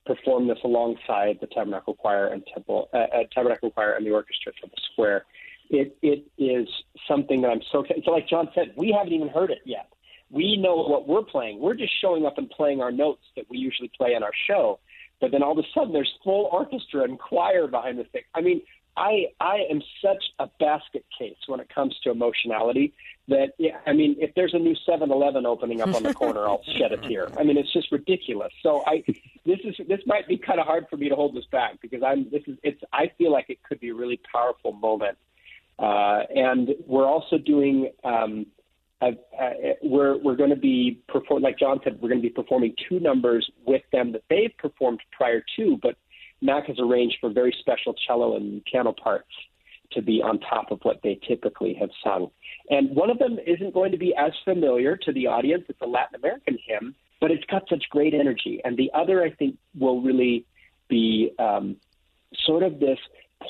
perform 0.08 0.48
this 0.48 0.58
alongside 0.64 1.38
the 1.40 1.46
Tabernacle 1.46 1.94
Choir 1.94 2.28
and 2.28 2.42
Temple 2.52 2.88
uh, 2.94 2.96
uh 2.96 3.24
Tabernacle 3.32 3.70
Choir 3.70 3.92
and 3.92 4.06
the 4.06 4.10
orchestra 4.10 4.52
at 4.52 4.60
Temple 4.60 4.78
Square. 4.92 5.26
It 5.70 5.96
it 6.02 6.24
is 6.38 6.66
something 7.06 7.42
that 7.42 7.50
I'm 7.50 7.60
so 7.70 7.84
so 8.04 8.10
like 8.10 8.26
Jon 8.26 8.48
said, 8.54 8.72
we 8.76 8.90
haven't 8.90 9.12
even 9.12 9.28
heard 9.28 9.50
it 9.50 9.60
yet. 9.64 9.92
We 10.30 10.56
know 10.56 10.76
what 10.76 11.06
we're 11.06 11.22
playing. 11.22 11.60
We're 11.60 11.74
just 11.74 11.92
showing 12.00 12.26
up 12.26 12.38
and 12.38 12.48
playing 12.50 12.80
our 12.80 12.90
notes 12.90 13.22
that 13.36 13.44
we 13.50 13.58
usually 13.58 13.90
play 13.96 14.14
in 14.14 14.22
our 14.22 14.32
show. 14.46 14.80
But 15.20 15.32
then 15.32 15.42
all 15.42 15.52
of 15.52 15.58
a 15.58 15.68
sudden, 15.74 15.92
there's 15.92 16.12
full 16.22 16.48
orchestra 16.52 17.02
and 17.02 17.18
choir 17.18 17.66
behind 17.66 17.98
the 17.98 18.04
thing. 18.04 18.22
I 18.34 18.40
mean, 18.40 18.62
I 18.98 19.28
I 19.40 19.66
am 19.70 19.80
such 20.02 20.24
a 20.38 20.48
basket 20.58 21.04
case 21.16 21.36
when 21.46 21.60
it 21.60 21.72
comes 21.72 21.96
to 22.02 22.10
emotionality 22.10 22.92
that 23.28 23.52
yeah, 23.58 23.78
I 23.86 23.92
mean, 23.92 24.16
if 24.18 24.34
there's 24.34 24.54
a 24.54 24.58
new 24.58 24.74
7-Eleven 24.88 25.46
opening 25.46 25.80
up 25.80 25.94
on 25.94 26.02
the 26.02 26.14
corner, 26.14 26.46
I'll 26.46 26.64
shed 26.76 26.92
a 26.92 26.96
tear. 26.96 27.28
I 27.38 27.44
mean, 27.44 27.56
it's 27.56 27.72
just 27.72 27.92
ridiculous. 27.92 28.52
So 28.62 28.82
I 28.86 29.04
this 29.46 29.60
is 29.64 29.76
this 29.86 30.00
might 30.06 30.26
be 30.26 30.36
kind 30.36 30.58
of 30.58 30.66
hard 30.66 30.86
for 30.90 30.96
me 30.96 31.08
to 31.08 31.14
hold 31.14 31.36
this 31.36 31.46
back 31.52 31.80
because 31.80 32.02
I'm 32.02 32.28
this 32.30 32.42
is 32.46 32.58
it's 32.62 32.82
I 32.92 33.12
feel 33.16 33.30
like 33.30 33.46
it 33.48 33.62
could 33.62 33.80
be 33.80 33.90
a 33.90 33.94
really 33.94 34.20
powerful 34.32 34.72
moment. 34.72 35.16
Uh, 35.78 36.22
and 36.34 36.70
we're 36.86 37.06
also 37.06 37.38
doing 37.38 37.92
um, 38.02 38.46
uh, 39.00 39.12
uh, 39.40 39.50
we're 39.82 40.16
we're 40.18 40.34
going 40.34 40.50
to 40.50 40.56
be 40.56 41.00
perform 41.08 41.42
like 41.42 41.56
Jon 41.56 41.80
said 41.84 42.00
we're 42.00 42.08
going 42.08 42.20
to 42.20 42.28
be 42.28 42.34
performing 42.34 42.74
two 42.88 42.98
numbers 42.98 43.48
with 43.64 43.82
them 43.92 44.10
that 44.12 44.24
they've 44.28 44.56
performed 44.58 45.00
prior 45.12 45.44
to, 45.56 45.78
but 45.80 45.96
Mack 46.40 46.66
has 46.66 46.76
arranged 46.78 47.16
for 47.20 47.30
very 47.30 47.54
special 47.60 47.94
cello 48.06 48.36
and 48.36 48.64
piano 48.64 48.92
parts 48.92 49.30
to 49.92 50.02
be 50.02 50.22
on 50.22 50.38
top 50.40 50.70
of 50.70 50.80
what 50.82 51.00
they 51.02 51.18
typically 51.26 51.74
have 51.74 51.90
sung. 52.04 52.30
And 52.70 52.94
one 52.94 53.10
of 53.10 53.18
them 53.18 53.38
isn't 53.46 53.72
going 53.72 53.92
to 53.92 53.98
be 53.98 54.14
as 54.14 54.32
familiar 54.44 54.96
to 54.96 55.12
the 55.12 55.26
audience. 55.26 55.64
It's 55.68 55.80
a 55.80 55.86
Latin 55.86 56.16
American 56.16 56.58
hymn, 56.66 56.94
but 57.20 57.30
it's 57.30 57.44
got 57.44 57.62
such 57.68 57.84
great 57.90 58.14
energy. 58.14 58.60
And 58.64 58.76
the 58.76 58.90
other, 58.94 59.22
I 59.22 59.30
think, 59.30 59.56
will 59.78 60.02
really 60.02 60.44
be 60.88 61.32
um, 61.38 61.76
sort 62.44 62.62
of 62.62 62.80
this 62.80 62.98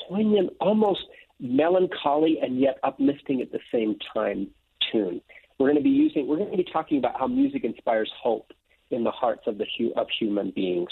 poignant, 0.07 0.51
almost 0.61 1.01
melancholy 1.39 2.39
and 2.41 2.59
yet 2.59 2.77
uplifting 2.83 3.41
at 3.41 3.51
the 3.51 3.59
same 3.71 3.97
time 4.13 4.47
tune. 4.91 5.21
We're 5.57 5.67
going 5.67 5.77
to 5.77 5.83
be 5.83 5.89
using, 5.89 6.27
we're 6.27 6.37
going 6.37 6.51
to 6.51 6.57
be 6.57 6.67
talking 6.71 6.97
about 6.97 7.19
how 7.19 7.27
music 7.27 7.63
inspires 7.63 8.11
hope 8.21 8.51
in 8.91 9.03
the 9.03 9.11
hearts 9.11 9.43
of 9.45 9.57
the 9.57 9.65
of 9.95 10.07
human 10.17 10.51
beings. 10.51 10.89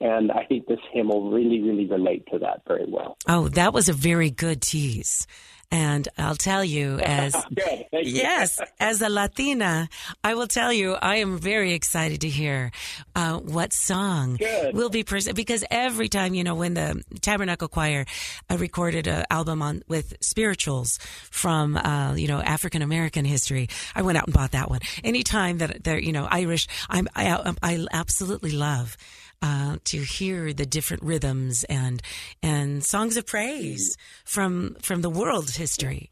And 0.00 0.32
I 0.32 0.44
think 0.44 0.66
this 0.66 0.78
hymn 0.92 1.08
will 1.08 1.30
really, 1.30 1.60
really 1.60 1.86
relate 1.86 2.26
to 2.32 2.38
that 2.38 2.62
very 2.66 2.86
well. 2.88 3.16
Oh, 3.28 3.48
that 3.48 3.74
was 3.74 3.88
a 3.88 3.92
very 3.92 4.30
good 4.30 4.62
tease. 4.62 5.26
And 5.72 6.08
I'll 6.18 6.36
tell 6.36 6.64
you, 6.64 6.98
as 7.02 7.34
yes, 7.92 8.60
as 8.80 9.02
a 9.02 9.08
Latina, 9.08 9.88
I 10.24 10.34
will 10.34 10.46
tell 10.46 10.72
you, 10.72 10.94
I 10.94 11.16
am 11.16 11.38
very 11.38 11.74
excited 11.74 12.22
to 12.22 12.28
hear 12.28 12.72
uh, 13.14 13.38
what 13.38 13.72
song 13.72 14.36
Good. 14.36 14.74
will 14.74 14.90
be 14.90 15.04
presented. 15.04 15.36
Because 15.36 15.64
every 15.70 16.08
time, 16.08 16.34
you 16.34 16.44
know, 16.44 16.54
when 16.54 16.74
the 16.74 17.02
Tabernacle 17.20 17.68
Choir 17.68 18.04
uh, 18.50 18.56
recorded 18.56 19.06
an 19.06 19.24
album 19.30 19.62
on 19.62 19.82
with 19.86 20.16
spirituals 20.20 20.98
from, 21.30 21.76
uh, 21.76 22.14
you 22.14 22.26
know, 22.26 22.40
African 22.40 22.82
American 22.82 23.24
history, 23.24 23.68
I 23.94 24.02
went 24.02 24.18
out 24.18 24.26
and 24.26 24.34
bought 24.34 24.52
that 24.52 24.70
one. 24.70 24.80
Anytime 25.04 25.58
that 25.58 25.84
they're, 25.84 26.00
you 26.00 26.12
know, 26.12 26.26
Irish, 26.28 26.66
I'm, 26.88 27.06
I, 27.14 27.54
I 27.62 27.86
absolutely 27.92 28.52
love 28.52 28.96
uh, 29.42 29.76
to 29.84 29.98
hear 29.98 30.52
the 30.52 30.66
different 30.66 31.02
rhythms 31.02 31.64
and 31.64 32.02
and 32.42 32.84
songs 32.84 33.16
of 33.16 33.26
praise 33.26 33.96
from 34.24 34.76
from 34.82 35.02
the 35.02 35.10
world's 35.10 35.56
history. 35.56 36.10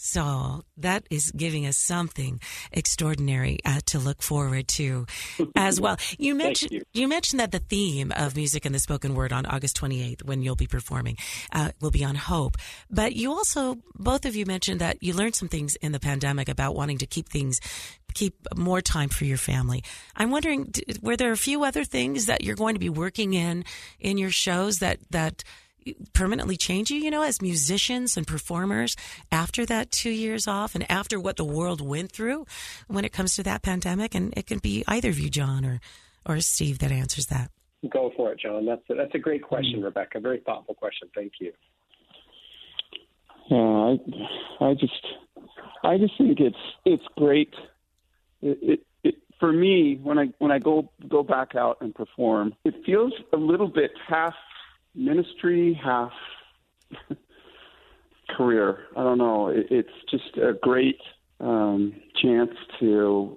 So 0.00 0.62
that 0.76 1.08
is 1.10 1.32
giving 1.32 1.66
us 1.66 1.76
something 1.76 2.40
extraordinary 2.70 3.58
uh, 3.64 3.80
to 3.86 3.98
look 3.98 4.22
forward 4.22 4.68
to 4.68 5.06
as 5.56 5.80
well. 5.80 5.96
You 6.18 6.34
mentioned 6.34 6.70
you. 6.72 6.82
you. 6.92 7.08
mentioned 7.08 7.40
that 7.40 7.52
the 7.52 7.58
theme 7.58 8.12
of 8.16 8.36
music 8.36 8.64
and 8.64 8.74
the 8.74 8.78
spoken 8.78 9.14
word 9.14 9.32
on 9.32 9.44
August 9.44 9.80
28th, 9.80 10.24
when 10.24 10.42
you'll 10.42 10.56
be 10.56 10.66
performing, 10.66 11.16
uh, 11.52 11.72
will 11.80 11.90
be 11.90 12.04
on 12.04 12.14
hope. 12.14 12.56
But 12.90 13.16
you 13.16 13.32
also, 13.32 13.78
both 13.94 14.24
of 14.24 14.36
you 14.36 14.46
mentioned 14.46 14.80
that 14.80 15.02
you 15.02 15.14
learned 15.14 15.34
some 15.34 15.48
things 15.48 15.74
in 15.76 15.92
the 15.92 16.00
pandemic 16.00 16.48
about 16.48 16.76
wanting 16.76 16.98
to 16.98 17.06
keep 17.06 17.28
things 17.28 17.60
keep 18.14 18.34
more 18.56 18.80
time 18.80 19.08
for 19.08 19.24
your 19.24 19.36
family. 19.36 19.84
I'm 20.16 20.30
wondering, 20.30 20.72
were 21.02 21.16
there 21.16 21.32
a 21.32 21.36
few 21.36 21.64
other 21.64 21.84
things 21.84 22.26
that 22.26 22.42
you're 22.42 22.56
going 22.56 22.74
to 22.74 22.80
be 22.80 22.88
working 22.88 23.34
in 23.34 23.64
in 24.00 24.16
your 24.16 24.30
shows 24.30 24.78
that 24.78 24.98
that 25.10 25.44
permanently 26.12 26.56
change 26.56 26.90
you, 26.90 26.98
you 26.98 27.10
know, 27.10 27.22
as 27.22 27.40
musicians 27.42 28.16
and 28.16 28.26
performers 28.26 28.96
after 29.32 29.64
that 29.66 29.90
two 29.90 30.10
years 30.10 30.46
off 30.46 30.74
and 30.74 30.90
after 30.90 31.18
what 31.18 31.36
the 31.36 31.44
world 31.44 31.80
went 31.80 32.12
through 32.12 32.46
when 32.86 33.04
it 33.04 33.12
comes 33.12 33.34
to 33.36 33.42
that 33.42 33.62
pandemic? 33.62 34.14
And 34.14 34.34
it 34.36 34.46
can 34.46 34.58
be 34.58 34.84
either 34.86 35.10
of 35.10 35.18
you, 35.18 35.30
Jon 35.30 35.64
or, 35.64 35.80
or 36.26 36.40
Steve, 36.40 36.78
that 36.80 36.92
answers 36.92 37.26
that. 37.26 37.50
Go 37.88 38.12
for 38.16 38.32
it, 38.32 38.40
Jon. 38.40 38.66
That's 38.66 38.82
a, 38.90 38.94
that's 38.94 39.14
a 39.14 39.18
great 39.18 39.42
question, 39.42 39.82
Rebecca. 39.82 40.18
Very 40.20 40.40
thoughtful 40.40 40.74
question. 40.74 41.08
Thank 41.14 41.32
you. 41.40 41.52
Yeah, 43.50 43.96
I, 44.60 44.64
I 44.64 44.74
just, 44.74 45.06
I 45.84 45.96
just 45.96 46.12
think 46.18 46.40
it's 46.40 46.56
it's 46.84 47.04
great. 47.16 47.54
It, 48.42 48.58
it, 48.60 48.80
it, 49.04 49.14
for 49.40 49.52
me 49.52 49.98
when 50.02 50.18
I 50.18 50.26
when 50.38 50.50
I 50.50 50.58
go 50.58 50.90
go 51.08 51.22
back 51.22 51.54
out 51.54 51.78
and 51.80 51.94
perform, 51.94 52.54
it 52.64 52.74
feels 52.84 53.12
a 53.32 53.36
little 53.36 53.68
bit 53.68 53.92
half 54.06 54.34
ministry, 54.98 55.78
half 55.82 56.12
career. 58.36 58.80
I 58.96 59.02
don't 59.02 59.18
know. 59.18 59.48
It, 59.48 59.66
it's 59.70 59.88
just 60.10 60.36
a 60.36 60.52
great 60.60 61.00
um, 61.40 61.94
chance 62.20 62.50
to 62.80 63.36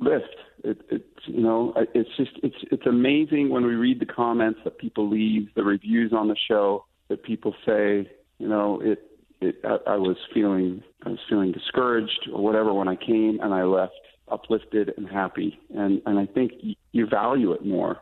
lift. 0.00 0.36
It, 0.64 0.80
it, 0.90 1.06
you 1.26 1.42
know, 1.42 1.74
it's 1.76 2.10
just 2.16 2.32
it's 2.42 2.56
it's 2.70 2.86
amazing 2.86 3.50
when 3.50 3.64
we 3.64 3.74
read 3.74 4.00
the 4.00 4.06
comments 4.06 4.60
that 4.64 4.78
people 4.78 5.08
leave, 5.08 5.48
the 5.56 5.64
reviews 5.64 6.12
on 6.12 6.28
the 6.28 6.36
show 6.48 6.84
that 7.08 7.22
people 7.24 7.54
say. 7.66 8.10
You 8.38 8.48
know, 8.48 8.80
it. 8.80 9.08
It, 9.40 9.56
I, 9.64 9.94
I 9.94 9.96
was 9.96 10.16
feeling 10.32 10.84
I 11.04 11.08
was 11.08 11.18
feeling 11.28 11.50
discouraged 11.50 12.28
or 12.32 12.40
whatever 12.40 12.72
when 12.72 12.86
I 12.86 12.94
came, 12.94 13.40
and 13.42 13.52
I 13.52 13.64
left 13.64 13.94
uplifted 14.30 14.92
and 14.96 15.08
happy. 15.08 15.58
And 15.74 16.00
and 16.06 16.16
I 16.16 16.26
think 16.26 16.52
you 16.92 17.06
value 17.08 17.52
it 17.52 17.66
more 17.66 17.98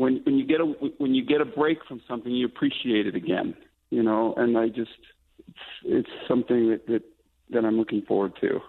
when 0.00 0.22
when 0.24 0.38
you 0.38 0.46
get 0.46 0.60
a 0.60 0.64
when 0.64 1.14
you 1.14 1.24
get 1.24 1.42
a 1.42 1.44
break 1.44 1.84
from 1.86 2.00
something, 2.08 2.32
you 2.32 2.46
appreciate 2.46 3.06
it 3.06 3.14
again. 3.14 3.54
You 3.90 4.02
know, 4.02 4.34
and 4.36 4.56
I 4.56 4.68
just 4.68 4.90
it's, 5.46 5.58
it's 5.84 6.10
something 6.26 6.70
that, 6.70 6.86
that 6.86 7.02
that 7.50 7.64
I'm 7.64 7.76
looking 7.76 8.02
forward 8.02 8.32
to. 8.40 8.60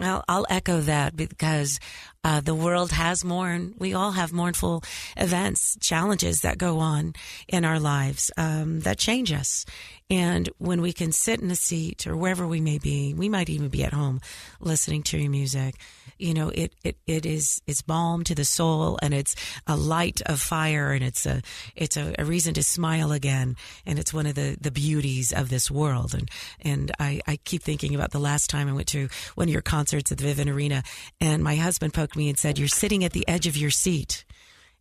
Well, 0.00 0.24
I'll 0.26 0.46
echo 0.50 0.80
that 0.80 1.14
because 1.14 1.78
uh, 2.24 2.40
the 2.40 2.54
world 2.56 2.90
has 2.90 3.24
mourned. 3.24 3.74
We 3.78 3.94
all 3.94 4.10
have 4.10 4.32
mournful 4.32 4.82
events, 5.16 5.78
challenges 5.80 6.40
that 6.40 6.58
go 6.58 6.80
on 6.80 7.14
in 7.46 7.64
our 7.64 7.78
lives 7.78 8.32
um, 8.36 8.80
that 8.80 8.98
change 8.98 9.32
us. 9.32 9.64
And 10.10 10.48
when 10.58 10.82
we 10.82 10.92
can 10.92 11.12
sit 11.12 11.40
in 11.40 11.52
a 11.52 11.56
seat 11.56 12.08
or 12.08 12.16
wherever 12.16 12.44
we 12.44 12.60
may 12.60 12.78
be, 12.78 13.14
we 13.14 13.28
might 13.28 13.48
even 13.48 13.68
be 13.68 13.84
at 13.84 13.92
home 13.92 14.20
listening 14.58 15.04
to 15.04 15.18
your 15.18 15.30
music 15.30 15.76
you 16.24 16.32
know, 16.32 16.48
it, 16.48 16.72
it, 16.82 16.96
it 17.06 17.26
is, 17.26 17.60
it's 17.66 17.82
balm 17.82 18.24
to 18.24 18.34
the 18.34 18.46
soul 18.46 18.98
and 19.02 19.12
it's 19.12 19.36
a 19.66 19.76
light 19.76 20.22
of 20.24 20.40
fire 20.40 20.92
and 20.92 21.04
it's 21.04 21.26
a, 21.26 21.42
it's 21.76 21.98
a, 21.98 22.14
a 22.18 22.24
reason 22.24 22.54
to 22.54 22.62
smile 22.62 23.12
again. 23.12 23.56
And 23.84 23.98
it's 23.98 24.14
one 24.14 24.26
of 24.26 24.34
the, 24.34 24.56
the 24.58 24.70
beauties 24.70 25.32
of 25.32 25.50
this 25.50 25.70
world. 25.70 26.14
And, 26.14 26.30
and 26.62 26.92
I, 26.98 27.20
I 27.26 27.36
keep 27.36 27.62
thinking 27.62 27.94
about 27.94 28.12
the 28.12 28.18
last 28.18 28.48
time 28.48 28.68
I 28.68 28.72
went 28.72 28.88
to 28.88 29.08
one 29.34 29.48
of 29.48 29.52
your 29.52 29.60
concerts 29.60 30.10
at 30.10 30.18
the 30.18 30.24
Vivint 30.24 30.50
Arena 30.50 30.82
and 31.20 31.44
my 31.44 31.56
husband 31.56 31.92
poked 31.92 32.16
me 32.16 32.30
and 32.30 32.38
said, 32.38 32.58
you're 32.58 32.68
sitting 32.68 33.04
at 33.04 33.12
the 33.12 33.28
edge 33.28 33.46
of 33.46 33.56
your 33.58 33.70
seat. 33.70 34.24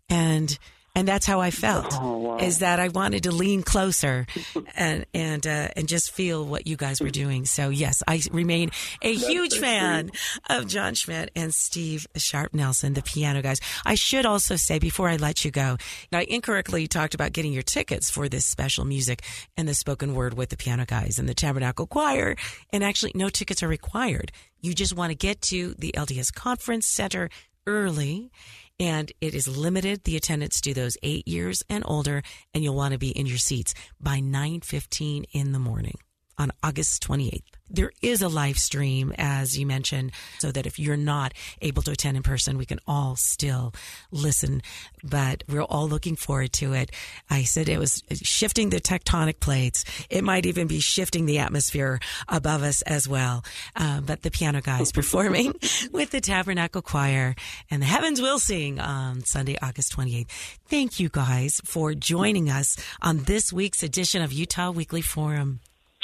And 0.07 0.57
and 0.95 1.07
that's 1.07 1.25
how 1.25 1.39
I 1.39 1.49
felt. 1.49 1.87
Oh, 1.93 2.17
wow. 2.17 2.37
Is 2.37 2.59
that 2.59 2.79
I 2.79 2.89
wanted 2.89 3.23
to 3.23 3.31
lean 3.31 3.63
closer 3.63 4.27
and 4.75 5.05
and 5.13 5.45
uh, 5.45 5.69
and 5.75 5.87
just 5.87 6.11
feel 6.11 6.45
what 6.45 6.67
you 6.67 6.75
guys 6.75 7.01
were 7.01 7.09
doing. 7.09 7.45
So 7.45 7.69
yes, 7.69 8.03
I 8.07 8.21
remain 8.31 8.69
a 9.01 9.15
That's 9.15 9.27
huge 9.27 9.57
fan 9.57 10.11
of 10.49 10.67
Jon 10.67 10.93
Schmidt 10.93 11.31
and 11.35 11.53
Steve 11.53 12.07
Sharp 12.15 12.53
Nelson, 12.53 12.93
the 12.93 13.01
piano 13.01 13.41
guys. 13.41 13.59
I 13.85 13.95
should 13.95 14.25
also 14.25 14.55
say 14.55 14.79
before 14.79 15.09
I 15.09 15.15
let 15.15 15.43
you 15.43 15.51
go, 15.51 15.77
I 16.11 16.23
incorrectly 16.23 16.87
talked 16.87 17.15
about 17.15 17.33
getting 17.33 17.53
your 17.53 17.63
tickets 17.63 18.09
for 18.09 18.29
this 18.29 18.45
special 18.45 18.85
music 18.85 19.23
and 19.57 19.67
the 19.67 19.73
spoken 19.73 20.13
word 20.13 20.35
with 20.35 20.49
the 20.49 20.57
piano 20.57 20.85
guys 20.85 21.17
and 21.17 21.27
the 21.27 21.33
Tabernacle 21.33 21.87
Choir. 21.87 22.35
And 22.71 22.83
actually, 22.83 23.13
no 23.15 23.29
tickets 23.29 23.63
are 23.63 23.67
required. 23.67 24.31
You 24.61 24.73
just 24.73 24.95
want 24.95 25.09
to 25.09 25.15
get 25.15 25.41
to 25.43 25.73
the 25.77 25.93
LDS 25.97 26.33
Conference 26.33 26.87
Center 26.87 27.29
early 27.65 28.31
and 28.79 29.11
it 29.21 29.33
is 29.33 29.47
limited. 29.47 30.03
The 30.03 30.17
attendance 30.17 30.61
to 30.61 30.73
those 30.73 30.97
eight 31.03 31.27
years 31.27 31.63
and 31.69 31.83
older, 31.85 32.23
and 32.53 32.63
you'll 32.63 32.75
want 32.75 32.93
to 32.93 32.99
be 32.99 33.09
in 33.09 33.25
your 33.25 33.37
seats 33.37 33.73
by 33.99 34.19
9:15 34.19 35.25
in 35.31 35.51
the 35.51 35.59
morning 35.59 35.99
on 36.37 36.51
August 36.63 37.05
28th. 37.07 37.43
There 37.73 37.91
is 38.03 38.21
a 38.21 38.27
live 38.27 38.59
stream, 38.59 39.15
as 39.17 39.57
you 39.57 39.65
mentioned, 39.65 40.11
so 40.37 40.51
that 40.51 40.67
if 40.67 40.77
you're 40.77 40.95
not 40.95 41.33
able 41.59 41.81
to 41.83 41.91
attend 41.91 42.17
in 42.17 42.21
person, 42.21 42.57
we 42.59 42.67
can 42.67 42.79
all 42.85 43.15
still 43.15 43.73
listen. 44.11 44.61
But 45.03 45.43
we're 45.49 45.63
all 45.63 45.89
looking 45.89 46.15
forward 46.15 46.53
to 46.53 46.73
it. 46.73 46.91
I 47.31 47.43
said 47.43 47.69
it 47.69 47.79
was 47.79 48.03
shifting 48.11 48.69
the 48.69 48.79
tectonic 48.79 49.39
plates. 49.39 49.85
It 50.11 50.23
might 50.23 50.45
even 50.45 50.67
be 50.67 50.81
shifting 50.81 51.25
the 51.25 51.39
atmosphere 51.39 51.99
above 52.27 52.61
us 52.61 52.83
as 52.83 53.07
well. 53.07 53.43
Uh, 53.75 54.01
but 54.01 54.21
the 54.21 54.29
piano 54.29 54.61
guys 54.61 54.91
performing 54.91 55.55
with 55.91 56.11
the 56.11 56.21
Tabernacle 56.21 56.83
Choir 56.83 57.33
and 57.71 57.81
the 57.81 57.87
Heavens 57.87 58.21
Will 58.21 58.37
Sing 58.37 58.79
on 58.79 59.21
Sunday, 59.21 59.57
August 59.63 59.97
28th. 59.97 60.29
Thank 60.67 60.99
you 60.99 61.09
guys 61.09 61.59
for 61.65 61.95
joining 61.95 62.51
us 62.51 62.77
on 63.01 63.23
this 63.23 63.51
week's 63.51 63.81
edition 63.81 64.21
of 64.21 64.31
Utah 64.31 64.69
Weekly 64.69 65.01
Forum. 65.01 65.59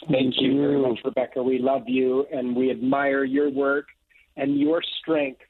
Thank 0.07 0.35
you 0.39 0.57
very 0.57 0.79
much, 0.79 0.99
Rebecca. 1.03 1.43
We 1.43 1.59
love 1.59 1.83
you 1.87 2.25
and 2.31 2.55
we 2.55 2.71
admire 2.71 3.23
your 3.23 3.49
work 3.49 3.87
and 4.37 4.57
your 4.57 4.81
strength 5.01 5.41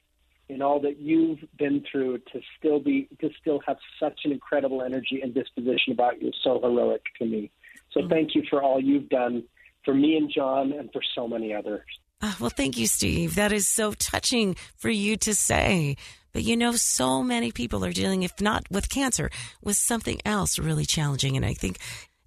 in 0.49 0.63
all 0.63 0.79
that 0.81 0.99
you've 0.99 1.39
been 1.57 1.83
through 1.89 2.17
to 2.33 2.41
still 2.57 2.79
be 2.79 3.07
to 3.21 3.29
still 3.39 3.59
have 3.67 3.77
such 3.99 4.21
an 4.25 4.31
incredible 4.31 4.81
energy 4.81 5.21
and 5.21 5.33
disposition 5.33 5.93
about 5.93 6.21
you. 6.21 6.31
So 6.43 6.59
heroic 6.59 7.03
to 7.19 7.25
me. 7.25 7.51
So 7.91 7.99
mm-hmm. 7.99 8.09
thank 8.09 8.35
you 8.35 8.43
for 8.49 8.61
all 8.61 8.81
you've 8.81 9.09
done 9.09 9.43
for 9.85 9.93
me 9.93 10.17
and 10.17 10.31
Jon 10.33 10.73
and 10.73 10.91
for 10.91 11.01
so 11.15 11.27
many 11.27 11.53
others. 11.53 11.85
Oh, 12.21 12.35
well, 12.39 12.49
thank 12.49 12.77
you, 12.77 12.85
Steve. 12.85 13.35
That 13.35 13.53
is 13.53 13.67
so 13.67 13.93
touching 13.93 14.55
for 14.75 14.89
you 14.89 15.15
to 15.17 15.33
say. 15.33 15.95
But 16.33 16.43
you 16.43 16.57
know, 16.57 16.73
so 16.73 17.23
many 17.23 17.51
people 17.51 17.85
are 17.85 17.93
dealing, 17.93 18.23
if 18.23 18.39
not 18.41 18.65
with 18.69 18.89
cancer, 18.89 19.29
with 19.63 19.77
something 19.77 20.19
else 20.25 20.59
really 20.59 20.85
challenging. 20.85 21.37
And 21.37 21.45
I 21.45 21.53
think 21.53 21.77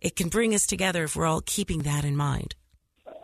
it 0.02 0.16
can 0.16 0.28
bring 0.28 0.54
us 0.54 0.66
together 0.66 1.04
if 1.04 1.16
we're 1.16 1.26
all 1.26 1.40
keeping 1.40 1.80
that 1.82 2.04
in 2.04 2.16
mind. 2.16 2.54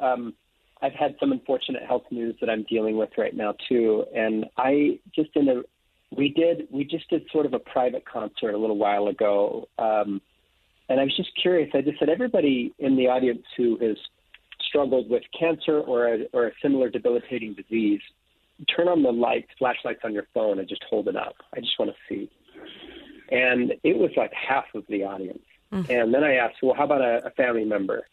Um, 0.00 0.34
I've 0.80 0.94
had 0.94 1.16
some 1.18 1.32
unfortunate 1.32 1.82
health 1.82 2.04
news 2.10 2.36
that 2.40 2.48
I'm 2.48 2.62
dealing 2.62 2.96
with 2.96 3.10
right 3.18 3.34
now 3.34 3.54
too, 3.68 4.04
and 4.14 4.46
I 4.56 5.00
just 5.14 5.30
in 5.34 5.48
a 5.48 5.62
we 6.16 6.30
did 6.30 6.68
we 6.70 6.84
just 6.84 7.10
did 7.10 7.26
sort 7.32 7.46
of 7.46 7.52
a 7.52 7.58
private 7.58 8.04
concert 8.06 8.52
a 8.52 8.58
little 8.58 8.78
while 8.78 9.08
ago, 9.08 9.68
um, 9.78 10.22
and 10.88 11.00
I 11.00 11.04
was 11.04 11.16
just 11.16 11.30
curious. 11.40 11.68
I 11.74 11.82
just 11.82 11.98
said 11.98 12.08
everybody 12.08 12.72
in 12.78 12.96
the 12.96 13.08
audience 13.08 13.44
who 13.56 13.76
has 13.80 13.96
struggled 14.68 15.10
with 15.10 15.22
cancer 15.38 15.80
or 15.80 16.14
a, 16.14 16.18
or 16.32 16.46
a 16.46 16.52
similar 16.62 16.88
debilitating 16.90 17.54
disease, 17.54 18.00
turn 18.74 18.88
on 18.88 19.02
the 19.02 19.10
lights, 19.10 19.48
flashlights 19.58 20.00
on 20.04 20.12
your 20.12 20.26
phone, 20.32 20.58
and 20.58 20.68
just 20.68 20.84
hold 20.88 21.08
it 21.08 21.16
up. 21.16 21.34
I 21.54 21.60
just 21.60 21.78
want 21.78 21.90
to 21.90 21.96
see. 22.08 22.30
And 23.30 23.72
it 23.82 23.96
was 23.96 24.10
like 24.16 24.32
half 24.32 24.64
of 24.74 24.84
the 24.88 25.04
audience. 25.04 25.42
Mm-hmm. 25.72 25.90
And 25.90 26.14
then 26.14 26.24
I 26.24 26.36
asked, 26.36 26.56
well, 26.62 26.74
how 26.74 26.84
about 26.84 27.02
a, 27.02 27.26
a 27.26 27.30
family 27.30 27.64
member? 27.64 28.06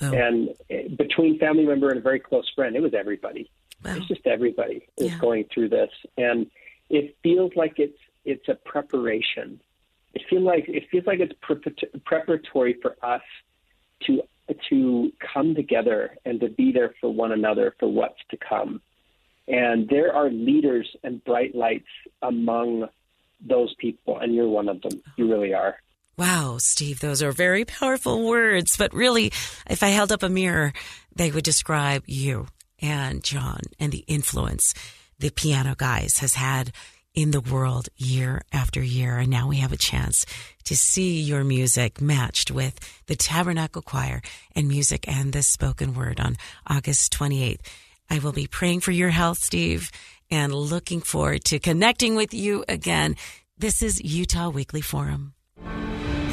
Oh. 0.00 0.12
And 0.12 0.50
eh, 0.70 0.88
between 0.96 1.38
family 1.38 1.64
member 1.64 1.88
and 1.90 1.98
a 1.98 2.02
very 2.02 2.18
close 2.18 2.50
friend, 2.54 2.74
it 2.74 2.80
was 2.80 2.94
everybody. 2.94 3.50
Wow. 3.84 3.96
It's 3.96 4.06
just 4.06 4.26
everybody 4.26 4.86
is 4.96 5.12
yeah. 5.12 5.18
going 5.18 5.44
through 5.52 5.68
this, 5.70 5.90
and 6.16 6.46
it 6.88 7.16
feels 7.22 7.52
like 7.56 7.78
it's 7.78 7.98
it's 8.24 8.48
a 8.48 8.54
preparation. 8.54 9.60
It 10.14 10.22
feels 10.30 10.44
like 10.44 10.68
it 10.68 10.88
feels 10.90 11.06
like 11.06 11.20
it's 11.20 11.32
pre- 11.40 12.00
preparatory 12.04 12.78
for 12.80 12.96
us 13.02 13.22
to 14.06 14.22
to 14.70 15.12
come 15.18 15.54
together 15.54 16.16
and 16.24 16.40
to 16.40 16.48
be 16.48 16.72
there 16.72 16.94
for 17.00 17.12
one 17.12 17.32
another 17.32 17.74
for 17.78 17.90
what's 17.90 18.20
to 18.30 18.36
come. 18.36 18.80
And 19.48 19.88
there 19.88 20.14
are 20.14 20.30
leaders 20.30 20.94
and 21.02 21.22
bright 21.24 21.54
lights 21.54 21.88
among 22.22 22.88
those 23.44 23.74
people, 23.74 24.18
and 24.18 24.34
you're 24.34 24.48
one 24.48 24.68
of 24.68 24.80
them. 24.82 25.02
You 25.16 25.28
really 25.28 25.54
are. 25.54 25.81
Wow, 26.16 26.58
Steve, 26.58 27.00
those 27.00 27.22
are 27.22 27.32
very 27.32 27.64
powerful 27.64 28.22
words. 28.22 28.76
But 28.76 28.92
really, 28.92 29.32
if 29.68 29.82
I 29.82 29.88
held 29.88 30.12
up 30.12 30.22
a 30.22 30.28
mirror, 30.28 30.72
they 31.14 31.30
would 31.30 31.44
describe 31.44 32.04
you 32.06 32.48
and 32.80 33.24
Jon 33.24 33.60
and 33.78 33.92
the 33.92 34.04
influence 34.06 34.74
the 35.18 35.30
piano 35.30 35.74
guys 35.76 36.18
has 36.18 36.34
had 36.34 36.72
in 37.14 37.30
the 37.30 37.40
world 37.40 37.88
year 37.96 38.42
after 38.52 38.82
year. 38.82 39.18
And 39.18 39.30
now 39.30 39.48
we 39.48 39.58
have 39.58 39.72
a 39.72 39.76
chance 39.76 40.26
to 40.64 40.76
see 40.76 41.20
your 41.20 41.44
music 41.44 42.00
matched 42.00 42.50
with 42.50 42.78
the 43.06 43.16
Tabernacle 43.16 43.82
Choir 43.82 44.20
and 44.54 44.68
music 44.68 45.06
and 45.08 45.32
the 45.32 45.42
spoken 45.42 45.94
word 45.94 46.20
on 46.20 46.36
August 46.66 47.12
28th. 47.12 47.60
I 48.10 48.18
will 48.18 48.32
be 48.32 48.46
praying 48.46 48.80
for 48.80 48.90
your 48.90 49.10
health, 49.10 49.38
Steve, 49.38 49.90
and 50.30 50.52
looking 50.52 51.00
forward 51.00 51.44
to 51.44 51.58
connecting 51.58 52.16
with 52.16 52.34
you 52.34 52.64
again. 52.68 53.16
This 53.56 53.82
is 53.82 54.02
Utah 54.02 54.50
Weekly 54.50 54.80
Forum. 54.80 55.34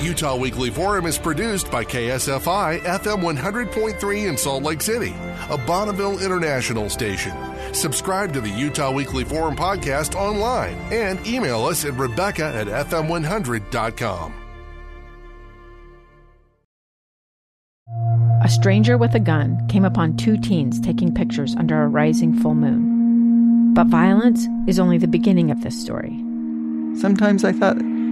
Utah 0.01 0.35
Weekly 0.35 0.69
Forum 0.69 1.05
is 1.05 1.17
produced 1.17 1.69
by 1.69 1.83
KSFI 1.83 2.79
FM 2.79 3.21
100.3 3.35 4.29
in 4.29 4.37
Salt 4.37 4.63
Lake 4.63 4.81
City, 4.81 5.13
a 5.49 5.57
Bonneville 5.57 6.19
International 6.19 6.89
station. 6.89 7.33
Subscribe 7.73 8.33
to 8.33 8.41
the 8.41 8.49
Utah 8.49 8.91
Weekly 8.91 9.23
Forum 9.23 9.55
podcast 9.55 10.15
online 10.15 10.75
and 10.91 11.25
email 11.27 11.65
us 11.65 11.83
at 11.85 11.93
rebecca 11.93 12.45
at 12.45 12.67
fm100.com. 12.67 14.33
A 18.41 18.49
stranger 18.49 18.97
with 18.97 19.13
a 19.13 19.19
gun 19.19 19.67
came 19.67 19.85
upon 19.85 20.17
two 20.17 20.37
teens 20.37 20.79
taking 20.79 21.13
pictures 21.13 21.55
under 21.55 21.83
a 21.83 21.87
rising 21.87 22.33
full 22.39 22.55
moon. 22.55 23.73
But 23.73 23.87
violence 23.87 24.47
is 24.65 24.79
only 24.79 24.97
the 24.97 25.07
beginning 25.07 25.51
of 25.51 25.61
this 25.61 25.79
story. 25.79 26.17
Sometimes 26.99 27.43
I 27.43 27.51
thought, 27.51 27.77